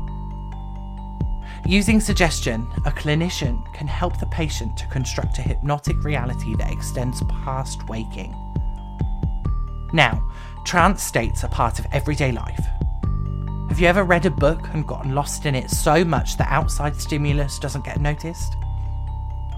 Using 1.66 2.00
suggestion, 2.00 2.68
a 2.86 2.92
clinician 2.92 3.72
can 3.74 3.88
help 3.88 4.20
the 4.20 4.26
patient 4.26 4.76
to 4.78 4.88
construct 4.88 5.38
a 5.38 5.42
hypnotic 5.42 6.04
reality 6.04 6.56
that 6.56 6.72
extends 6.72 7.22
past 7.44 7.88
waking. 7.88 8.36
Now, 9.94 10.28
trance 10.66 11.04
states 11.04 11.44
are 11.44 11.50
part 11.50 11.80
of 11.80 11.86
everyday 11.92 12.32
life. 12.32 12.66
Have 13.70 13.80
you 13.80 13.88
ever 13.88 14.04
read 14.04 14.26
a 14.26 14.32
book 14.32 14.68
and 14.74 14.88
gotten 14.88 15.16
lost 15.16 15.46
in 15.46 15.56
it 15.56 15.70
so 15.70 16.04
much 16.04 16.36
that 16.38 16.52
outside 16.52 17.00
stimulus 17.00 17.58
doesn't 17.60 17.86
get 17.86 18.02
noticed? 18.02 18.56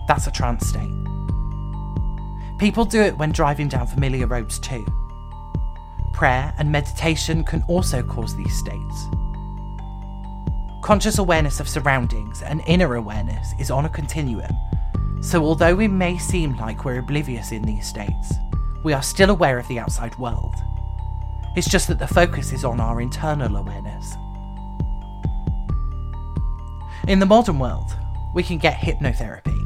That's 0.07 0.27
a 0.27 0.31
trance 0.31 0.67
state. 0.67 0.91
People 2.59 2.85
do 2.85 3.01
it 3.01 3.17
when 3.17 3.31
driving 3.31 3.69
down 3.69 3.87
familiar 3.87 4.27
roads 4.27 4.59
too. 4.59 4.85
Prayer 6.13 6.53
and 6.59 6.71
meditation 6.71 7.43
can 7.43 7.63
also 7.67 8.03
cause 8.03 8.35
these 8.35 8.55
states. 8.55 9.07
Conscious 10.83 11.17
awareness 11.17 11.61
of 11.61 11.69
surroundings 11.69 12.41
and 12.41 12.61
inner 12.67 12.95
awareness 12.95 13.53
is 13.57 13.71
on 13.71 13.85
a 13.85 13.89
continuum, 13.89 14.51
so 15.21 15.41
although 15.41 15.73
we 15.73 15.87
may 15.87 16.17
seem 16.17 16.57
like 16.57 16.83
we're 16.83 16.99
oblivious 16.99 17.53
in 17.53 17.61
these 17.61 17.87
states, 17.87 18.33
we 18.83 18.91
are 18.91 19.01
still 19.01 19.29
aware 19.29 19.57
of 19.57 19.65
the 19.69 19.79
outside 19.79 20.13
world. 20.17 20.53
It's 21.55 21.69
just 21.69 21.87
that 21.87 21.99
the 21.99 22.07
focus 22.07 22.51
is 22.51 22.65
on 22.65 22.81
our 22.81 22.99
internal 22.99 23.55
awareness. 23.55 24.17
In 27.07 27.19
the 27.19 27.25
modern 27.25 27.59
world, 27.59 27.95
we 28.35 28.43
can 28.43 28.57
get 28.57 28.75
hypnotherapy. 28.75 29.57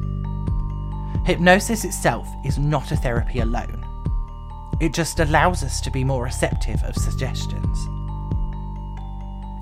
Hypnosis 1.25 1.83
itself 1.83 2.29
is 2.45 2.59
not 2.59 2.91
a 2.91 2.95
therapy 2.95 3.39
alone, 3.39 3.83
it 4.79 4.93
just 4.93 5.19
allows 5.19 5.63
us 5.63 5.81
to 5.81 5.89
be 5.89 6.03
more 6.03 6.25
receptive 6.25 6.83
of 6.83 6.95
suggestions. 6.95 7.87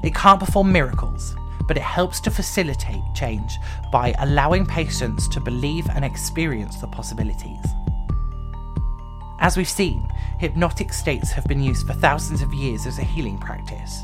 It 0.03 0.13
can't 0.13 0.41
perform 0.41 0.73
miracles, 0.73 1.33
but 1.67 1.77
it 1.77 1.83
helps 1.83 2.19
to 2.21 2.31
facilitate 2.31 3.03
change 3.13 3.57
by 3.91 4.13
allowing 4.19 4.65
patients 4.65 5.27
to 5.29 5.39
believe 5.39 5.87
and 5.89 6.05
experience 6.05 6.77
the 6.77 6.87
possibilities. 6.87 7.65
As 9.39 9.57
we've 9.57 9.69
seen, 9.69 10.07
hypnotic 10.39 10.93
states 10.93 11.31
have 11.31 11.45
been 11.45 11.61
used 11.61 11.85
for 11.85 11.93
thousands 11.93 12.41
of 12.41 12.53
years 12.53 12.85
as 12.85 12.99
a 12.99 13.03
healing 13.03 13.37
practice. 13.37 14.03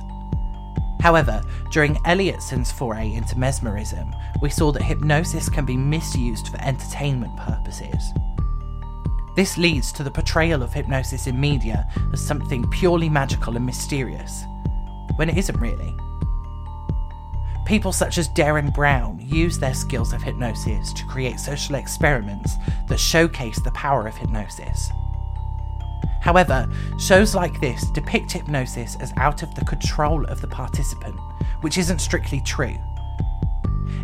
However, 1.00 1.42
during 1.72 1.98
Elliotson's 2.06 2.72
foray 2.72 3.14
into 3.14 3.40
mesmerism, 3.40 4.14
we 4.42 4.50
saw 4.50 4.72
that 4.72 4.84
hypnosis 4.84 5.50
can 5.50 5.66
be 5.66 5.76
misused 5.76 6.50
for 6.50 6.62
entertainment 6.62 7.36
purposes. 7.38 8.14
This 9.36 9.58
leads 9.58 9.92
to 9.94 10.04
the 10.04 10.12
portrayal 10.12 10.62
of 10.62 10.74
hypnosis 10.74 11.26
in 11.26 11.40
media 11.40 11.90
as 12.14 12.22
something 12.22 12.70
purely 12.70 13.10
magical 13.10 13.56
and 13.56 13.66
mysterious, 13.66 14.44
when 15.16 15.30
it 15.30 15.38
isn't 15.38 15.60
really. 15.60 15.96
People 17.66 17.92
such 17.92 18.18
as 18.18 18.28
Derren 18.30 18.74
Brown 18.74 19.20
use 19.22 19.58
their 19.60 19.74
skills 19.74 20.14
of 20.14 20.22
hypnosis 20.22 20.92
to 20.94 21.06
create 21.06 21.40
social 21.40 21.76
experiments 21.76 22.56
that 22.88 23.00
showcase 23.00 23.60
the 23.62 23.72
power 23.72 24.08
of 24.08 24.18
hypnosis. 24.18 24.92
However, 26.22 26.70
shows 27.00 27.34
like 27.34 27.60
this 27.62 27.90
depict 27.92 28.32
hypnosis 28.32 28.96
as 29.00 29.14
out 29.18 29.42
of 29.42 29.54
the 29.56 29.66
control 29.66 30.26
of 30.26 30.42
the 30.42 30.48
participant, 30.48 31.20
which 31.62 31.78
isn't 31.78 32.00
strictly 32.00 32.42
true. 32.42 32.78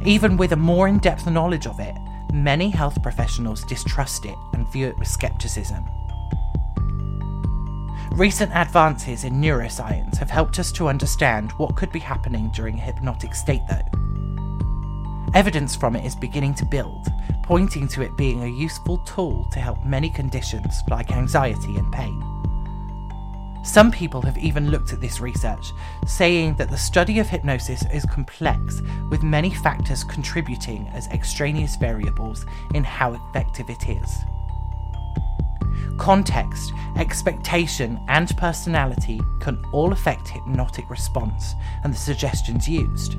Even 0.05 0.37
with 0.37 0.51
a 0.51 0.55
more 0.55 0.87
in 0.87 0.99
depth 0.99 1.27
knowledge 1.27 1.67
of 1.67 1.79
it, 1.79 1.95
many 2.33 2.69
health 2.69 3.01
professionals 3.03 3.63
distrust 3.65 4.25
it 4.25 4.37
and 4.53 4.71
view 4.71 4.87
it 4.87 4.97
with 4.97 5.07
skepticism. 5.07 5.83
Recent 8.17 8.51
advances 8.55 9.25
in 9.25 9.39
neuroscience 9.39 10.17
have 10.17 10.31
helped 10.31 10.57
us 10.57 10.71
to 10.71 10.87
understand 10.87 11.51
what 11.51 11.75
could 11.75 11.91
be 11.91 11.99
happening 11.99 12.49
during 12.49 12.79
a 12.79 12.81
hypnotic 12.81 13.35
state, 13.35 13.61
though. 13.69 15.29
Evidence 15.35 15.75
from 15.75 15.95
it 15.95 16.03
is 16.03 16.15
beginning 16.15 16.55
to 16.55 16.65
build, 16.65 17.05
pointing 17.43 17.87
to 17.89 18.01
it 18.01 18.17
being 18.17 18.41
a 18.41 18.47
useful 18.47 18.97
tool 19.05 19.47
to 19.51 19.59
help 19.59 19.85
many 19.85 20.09
conditions 20.09 20.81
like 20.89 21.11
anxiety 21.11 21.75
and 21.75 21.91
pain. 21.91 22.19
Some 23.63 23.91
people 23.91 24.23
have 24.23 24.39
even 24.39 24.71
looked 24.71 24.93
at 24.93 24.99
this 24.99 25.21
research, 25.21 25.71
saying 26.07 26.55
that 26.55 26.71
the 26.71 26.77
study 26.77 27.19
of 27.19 27.27
hypnosis 27.27 27.83
is 27.93 28.03
complex, 28.05 28.81
with 29.11 29.21
many 29.21 29.51
factors 29.51 30.03
contributing 30.03 30.87
as 30.87 31.07
extraneous 31.09 31.75
variables 31.75 32.47
in 32.73 32.83
how 32.83 33.13
effective 33.13 33.69
it 33.69 33.87
is. 33.87 34.09
Context, 35.97 36.73
expectation, 36.95 37.99
and 38.07 38.35
personality 38.37 39.19
can 39.39 39.63
all 39.71 39.93
affect 39.93 40.27
hypnotic 40.27 40.89
response 40.89 41.53
and 41.83 41.93
the 41.93 41.97
suggestions 41.97 42.67
used. 42.67 43.15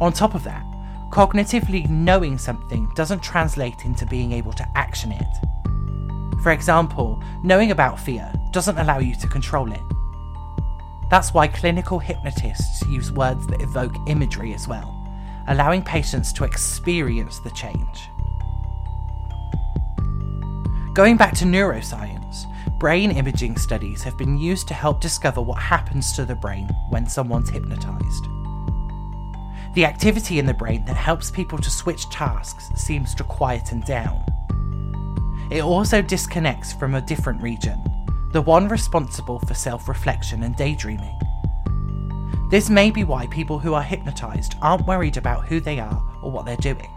On 0.00 0.12
top 0.12 0.34
of 0.34 0.44
that, 0.44 0.64
Cognitively 1.10 1.88
knowing 1.88 2.36
something 2.36 2.86
doesn't 2.94 3.22
translate 3.22 3.86
into 3.86 4.04
being 4.04 4.32
able 4.32 4.52
to 4.52 4.68
action 4.76 5.10
it. 5.10 6.42
For 6.42 6.52
example, 6.52 7.22
knowing 7.42 7.70
about 7.70 7.98
fear 7.98 8.30
doesn't 8.50 8.76
allow 8.78 8.98
you 8.98 9.14
to 9.16 9.26
control 9.26 9.72
it. 9.72 9.80
That's 11.10 11.32
why 11.32 11.48
clinical 11.48 11.98
hypnotists 11.98 12.82
use 12.86 13.10
words 13.10 13.46
that 13.46 13.62
evoke 13.62 13.96
imagery 14.06 14.52
as 14.52 14.68
well, 14.68 14.94
allowing 15.48 15.82
patients 15.82 16.30
to 16.34 16.44
experience 16.44 17.38
the 17.38 17.50
change. 17.50 18.10
Going 20.98 21.16
back 21.16 21.36
to 21.36 21.44
neuroscience, 21.44 22.46
brain 22.80 23.12
imaging 23.12 23.56
studies 23.56 24.02
have 24.02 24.18
been 24.18 24.36
used 24.36 24.66
to 24.66 24.74
help 24.74 25.00
discover 25.00 25.40
what 25.40 25.62
happens 25.62 26.12
to 26.14 26.24
the 26.24 26.34
brain 26.34 26.68
when 26.88 27.06
someone's 27.06 27.50
hypnotized. 27.50 28.24
The 29.74 29.84
activity 29.84 30.40
in 30.40 30.46
the 30.46 30.54
brain 30.54 30.84
that 30.86 30.96
helps 30.96 31.30
people 31.30 31.56
to 31.58 31.70
switch 31.70 32.10
tasks 32.10 32.72
seems 32.74 33.14
to 33.14 33.22
quieten 33.22 33.78
down. 33.82 34.24
It 35.52 35.62
also 35.62 36.02
disconnects 36.02 36.72
from 36.72 36.96
a 36.96 37.00
different 37.00 37.42
region, 37.42 37.80
the 38.32 38.42
one 38.42 38.66
responsible 38.66 39.38
for 39.38 39.54
self 39.54 39.88
reflection 39.88 40.42
and 40.42 40.56
daydreaming. 40.56 41.16
This 42.50 42.68
may 42.68 42.90
be 42.90 43.04
why 43.04 43.28
people 43.28 43.60
who 43.60 43.72
are 43.72 43.84
hypnotized 43.84 44.56
aren't 44.60 44.88
worried 44.88 45.16
about 45.16 45.46
who 45.46 45.60
they 45.60 45.78
are 45.78 46.02
or 46.22 46.32
what 46.32 46.44
they're 46.44 46.56
doing. 46.56 46.90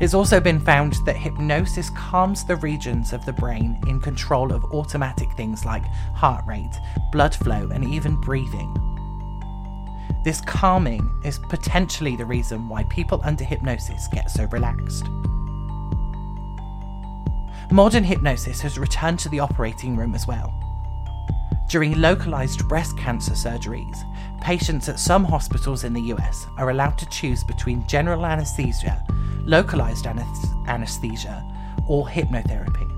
It's 0.00 0.14
also 0.14 0.40
been 0.40 0.58
found 0.58 0.94
that 1.04 1.16
hypnosis 1.16 1.90
calms 1.90 2.44
the 2.44 2.56
regions 2.56 3.12
of 3.12 3.26
the 3.26 3.34
brain 3.34 3.78
in 3.86 4.00
control 4.00 4.50
of 4.50 4.64
automatic 4.72 5.30
things 5.32 5.66
like 5.66 5.84
heart 6.14 6.42
rate, 6.46 6.74
blood 7.12 7.34
flow, 7.34 7.68
and 7.70 7.84
even 7.84 8.18
breathing. 8.18 8.74
This 10.24 10.40
calming 10.40 11.06
is 11.22 11.38
potentially 11.38 12.16
the 12.16 12.24
reason 12.24 12.66
why 12.66 12.84
people 12.84 13.20
under 13.24 13.44
hypnosis 13.44 14.08
get 14.08 14.30
so 14.30 14.44
relaxed. 14.46 15.04
Modern 17.70 18.02
hypnosis 18.02 18.62
has 18.62 18.78
returned 18.78 19.18
to 19.18 19.28
the 19.28 19.40
operating 19.40 19.96
room 19.96 20.14
as 20.14 20.26
well. 20.26 20.69
During 21.70 22.00
localized 22.00 22.66
breast 22.66 22.98
cancer 22.98 23.34
surgeries, 23.34 24.02
patients 24.40 24.88
at 24.88 24.98
some 24.98 25.22
hospitals 25.22 25.84
in 25.84 25.92
the 25.92 26.02
US 26.14 26.48
are 26.58 26.70
allowed 26.70 26.98
to 26.98 27.08
choose 27.10 27.44
between 27.44 27.86
general 27.86 28.26
anesthesia, 28.26 29.00
localized 29.44 30.04
anesthesia, 30.66 31.44
or 31.86 32.08
hypnotherapy. 32.08 32.90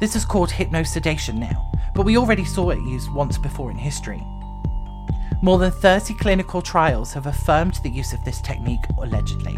This 0.00 0.16
is 0.16 0.26
called 0.26 0.50
hypnosedation 0.50 1.38
now, 1.38 1.72
but 1.94 2.04
we 2.04 2.18
already 2.18 2.44
saw 2.44 2.68
it 2.68 2.82
used 2.82 3.10
once 3.10 3.38
before 3.38 3.70
in 3.70 3.78
history. 3.78 4.22
More 5.40 5.56
than 5.56 5.70
30 5.70 6.12
clinical 6.16 6.60
trials 6.60 7.14
have 7.14 7.26
affirmed 7.26 7.76
the 7.76 7.88
use 7.88 8.12
of 8.12 8.22
this 8.22 8.42
technique 8.42 8.84
allegedly. 8.98 9.56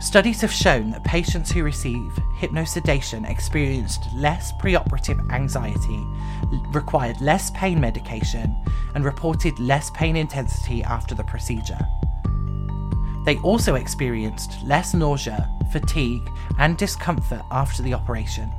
Studies 0.00 0.40
have 0.40 0.50
shown 0.50 0.90
that 0.92 1.04
patients 1.04 1.52
who 1.52 1.62
receive 1.62 2.18
hypnosedation 2.38 3.28
experienced 3.28 4.02
less 4.14 4.50
preoperative 4.54 5.30
anxiety, 5.30 6.06
required 6.72 7.20
less 7.20 7.50
pain 7.50 7.78
medication, 7.78 8.56
and 8.94 9.04
reported 9.04 9.58
less 9.58 9.90
pain 9.90 10.16
intensity 10.16 10.82
after 10.82 11.14
the 11.14 11.24
procedure. 11.24 11.78
They 13.26 13.36
also 13.44 13.74
experienced 13.74 14.62
less 14.64 14.94
nausea, 14.94 15.46
fatigue, 15.70 16.30
and 16.58 16.78
discomfort 16.78 17.42
after 17.50 17.82
the 17.82 17.92
operation. 17.92 18.50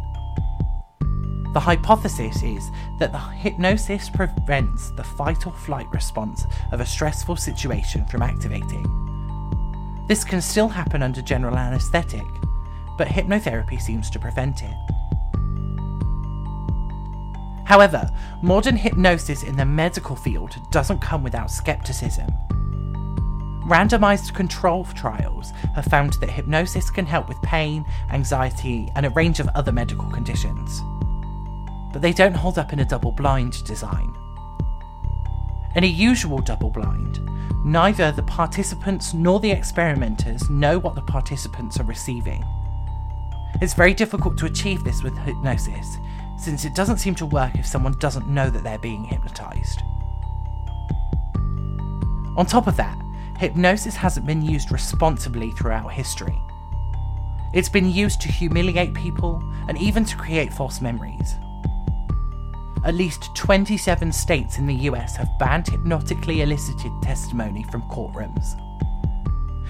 The 1.53 1.59
hypothesis 1.59 2.43
is 2.43 2.69
that 2.99 3.11
the 3.11 3.17
hypnosis 3.17 4.11
prevents 4.11 4.91
the 4.91 5.03
fight 5.03 5.47
or 5.47 5.53
flight 5.53 5.91
response 5.91 6.45
of 6.71 6.81
a 6.81 6.85
stressful 6.85 7.35
situation 7.37 8.05
from 8.05 8.21
activating. 8.21 9.10
This 10.11 10.25
can 10.25 10.41
still 10.41 10.67
happen 10.67 11.01
under 11.01 11.21
general 11.21 11.57
anaesthetic, 11.57 12.25
but 12.97 13.07
hypnotherapy 13.07 13.81
seems 13.81 14.09
to 14.09 14.19
prevent 14.19 14.61
it. 14.61 14.75
However, 17.63 18.11
modern 18.41 18.75
hypnosis 18.75 19.43
in 19.43 19.55
the 19.55 19.63
medical 19.63 20.17
field 20.17 20.57
doesn't 20.69 20.99
come 20.99 21.23
without 21.23 21.49
skepticism. 21.49 22.27
Randomized 23.65 24.33
control 24.33 24.83
trials 24.83 25.51
have 25.75 25.85
found 25.85 26.15
that 26.19 26.29
hypnosis 26.29 26.89
can 26.89 27.05
help 27.05 27.29
with 27.29 27.41
pain, 27.41 27.85
anxiety, 28.09 28.91
and 28.97 29.05
a 29.05 29.11
range 29.11 29.39
of 29.39 29.47
other 29.55 29.71
medical 29.71 30.09
conditions 30.09 30.81
but 31.93 32.01
they 32.01 32.13
don't 32.13 32.35
hold 32.35 32.57
up 32.57 32.71
in 32.73 32.79
a 32.79 32.85
double 32.85 33.11
blind 33.11 33.63
design. 33.65 34.15
In 35.73 35.85
a 35.85 35.87
usual 35.87 36.39
double 36.39 36.69
blind, 36.69 37.21
neither 37.63 38.11
the 38.11 38.23
participants 38.23 39.13
nor 39.13 39.39
the 39.39 39.51
experimenters 39.51 40.49
know 40.49 40.77
what 40.77 40.95
the 40.95 41.01
participants 41.01 41.79
are 41.79 41.85
receiving. 41.85 42.43
It's 43.61 43.73
very 43.73 43.93
difficult 43.93 44.37
to 44.39 44.45
achieve 44.47 44.83
this 44.83 45.01
with 45.01 45.17
hypnosis, 45.19 45.97
since 46.37 46.65
it 46.65 46.75
doesn't 46.75 46.97
seem 46.97 47.15
to 47.15 47.25
work 47.25 47.55
if 47.55 47.65
someone 47.65 47.93
doesn't 47.99 48.27
know 48.27 48.49
that 48.49 48.63
they're 48.63 48.79
being 48.79 49.05
hypnotized. 49.05 49.81
On 52.35 52.45
top 52.45 52.67
of 52.67 52.75
that, 52.75 52.97
hypnosis 53.37 53.95
hasn't 53.95 54.25
been 54.25 54.41
used 54.41 54.71
responsibly 54.71 55.51
throughout 55.51 55.93
history. 55.93 56.41
It's 57.53 57.69
been 57.69 57.89
used 57.89 58.19
to 58.21 58.31
humiliate 58.31 58.93
people 58.93 59.41
and 59.69 59.77
even 59.77 60.03
to 60.05 60.17
create 60.17 60.51
false 60.51 60.81
memories 60.81 61.35
at 62.83 62.95
least 62.95 63.35
27 63.35 64.11
states 64.11 64.57
in 64.57 64.65
the 64.65 64.73
US 64.89 65.15
have 65.15 65.37
banned 65.37 65.67
hypnotically 65.67 66.41
elicited 66.41 66.91
testimony 67.01 67.63
from 67.63 67.83
courtrooms. 67.83 68.59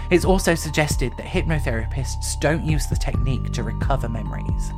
It's 0.10 0.26
also 0.26 0.56
suggested 0.56 1.13
that 1.17 1.26
hypnotherapists 1.26 2.39
don't 2.39 2.65
use 2.65 2.88
the 2.88 2.95
technique 2.95 3.52
to 3.54 3.63
recover 3.63 4.10
memories. 4.10 4.71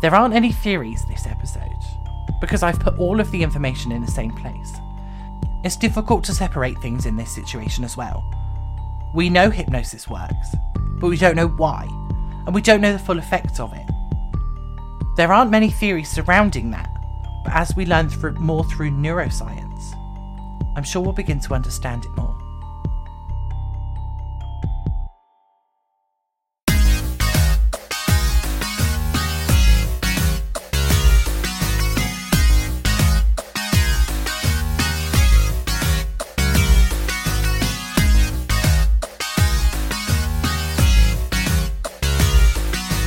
There 0.00 0.14
aren't 0.14 0.34
any 0.34 0.52
theories 0.52 1.04
this 1.06 1.26
episode, 1.26 1.72
because 2.40 2.62
I've 2.62 2.80
put 2.80 2.98
all 2.98 3.20
of 3.20 3.30
the 3.30 3.42
information 3.42 3.90
in 3.90 4.04
the 4.04 4.10
same 4.10 4.32
place. 4.32 4.72
It's 5.64 5.76
difficult 5.76 6.24
to 6.24 6.34
separate 6.34 6.78
things 6.80 7.06
in 7.06 7.16
this 7.16 7.34
situation 7.34 7.84
as 7.84 7.96
well. 7.96 8.22
We 9.14 9.30
know 9.30 9.50
hypnosis 9.50 10.08
works, 10.08 10.54
but 11.00 11.08
we 11.08 11.16
don't 11.16 11.36
know 11.36 11.48
why, 11.48 11.86
and 12.46 12.54
we 12.54 12.60
don't 12.60 12.80
know 12.80 12.92
the 12.92 12.98
full 12.98 13.18
effects 13.18 13.60
of 13.60 13.72
it. 13.72 13.93
There 15.16 15.32
aren't 15.32 15.52
many 15.52 15.70
theories 15.70 16.10
surrounding 16.10 16.72
that, 16.72 16.90
but 17.44 17.52
as 17.52 17.76
we 17.76 17.86
learn 17.86 18.08
through, 18.08 18.32
more 18.32 18.64
through 18.64 18.90
neuroscience, 18.90 19.94
I'm 20.76 20.82
sure 20.82 21.02
we'll 21.02 21.12
begin 21.12 21.38
to 21.38 21.54
understand 21.54 22.04
it 22.04 22.10
more. 22.16 22.36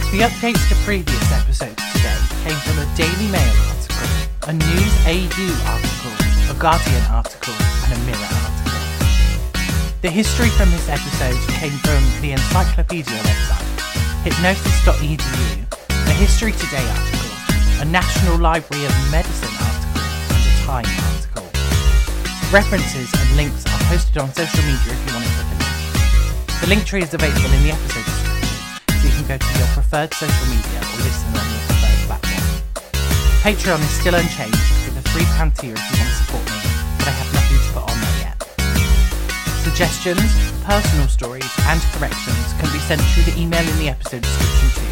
The 0.09 0.23
updates 0.23 0.69
to 0.69 0.75
previous 0.85 1.31
episodes 1.33 1.76
a 4.47 4.53
News 4.53 4.93
AU 5.03 5.47
article, 5.67 6.15
a 6.47 6.55
Guardian 6.57 7.03
article, 7.11 7.53
and 7.83 7.91
a 7.91 7.99
Mirror 8.07 8.31
article. 8.31 8.79
The 9.99 10.09
history 10.09 10.47
from 10.55 10.71
this 10.71 10.87
episode 10.87 11.35
came 11.59 11.75
from 11.83 11.99
the 12.23 12.31
encyclopedia 12.31 13.11
website, 13.27 13.67
hypnosis.edu, 14.23 15.67
a 15.91 16.13
History 16.15 16.53
Today 16.53 16.87
article, 16.95 17.83
a 17.83 17.85
National 17.91 18.37
Library 18.39 18.85
of 18.85 18.95
Medicine 19.11 19.51
article, 19.51 19.99
and 20.31 20.43
a 20.47 20.55
Time 20.63 20.91
article. 21.11 21.47
References 22.47 23.11
and 23.19 23.35
links 23.35 23.67
are 23.67 23.83
posted 23.91 24.17
on 24.17 24.31
social 24.31 24.63
media 24.63 24.95
if 24.95 25.01
you 25.03 25.11
want 25.11 25.27
to 25.27 25.31
click 25.35 25.59
link. 25.59 26.61
The 26.63 26.67
link 26.71 26.85
tree 26.85 27.03
is 27.03 27.13
available 27.13 27.51
in 27.51 27.63
the 27.67 27.71
episode 27.75 28.05
description 28.07 28.63
so 28.95 29.03
you 29.03 29.11
can 29.11 29.27
go 29.27 29.37
to 29.43 29.51
your 29.59 29.67
preferred 29.75 30.13
social 30.13 30.47
media 30.47 30.79
or 30.79 31.03
listen 31.03 31.35
on 31.35 31.43
your. 31.51 31.86
Patreon 33.47 33.79
is 33.79 33.91
still 33.91 34.13
unchanged 34.13 34.59
with 34.83 34.99
a 34.99 35.03
£3 35.07 35.55
tier 35.55 35.71
if 35.71 35.79
you 35.79 35.95
want 36.03 36.11
to 36.11 36.15
support 36.19 36.43
me, 36.51 36.59
but 36.99 37.07
I 37.07 37.15
have 37.15 37.31
nothing 37.31 37.55
to 37.63 37.71
put 37.71 37.83
on 37.87 37.95
there 38.03 38.19
yet. 38.27 38.35
Suggestions, 39.63 40.51
personal 40.67 41.07
stories, 41.07 41.47
and 41.63 41.79
corrections 41.95 42.51
can 42.59 42.67
be 42.75 42.79
sent 42.91 42.99
through 43.15 43.23
the 43.31 43.39
email 43.39 43.63
in 43.63 43.77
the 43.79 43.87
episode 43.87 44.23
description 44.23 44.67
too. 44.75 44.91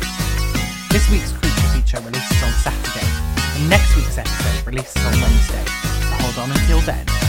This 0.88 1.04
week's 1.12 1.36
Creature 1.36 1.68
Feature 1.76 2.00
releases 2.08 2.44
on 2.48 2.54
Saturday, 2.64 3.12
and 3.60 3.70
next 3.70 3.94
week's 3.98 4.18
episode 4.18 4.66
releases 4.66 5.04
on 5.04 5.20
Wednesday, 5.20 5.66
so 6.08 6.16
hold 6.24 6.48
on 6.48 6.56
until 6.56 6.80
then. 6.88 7.25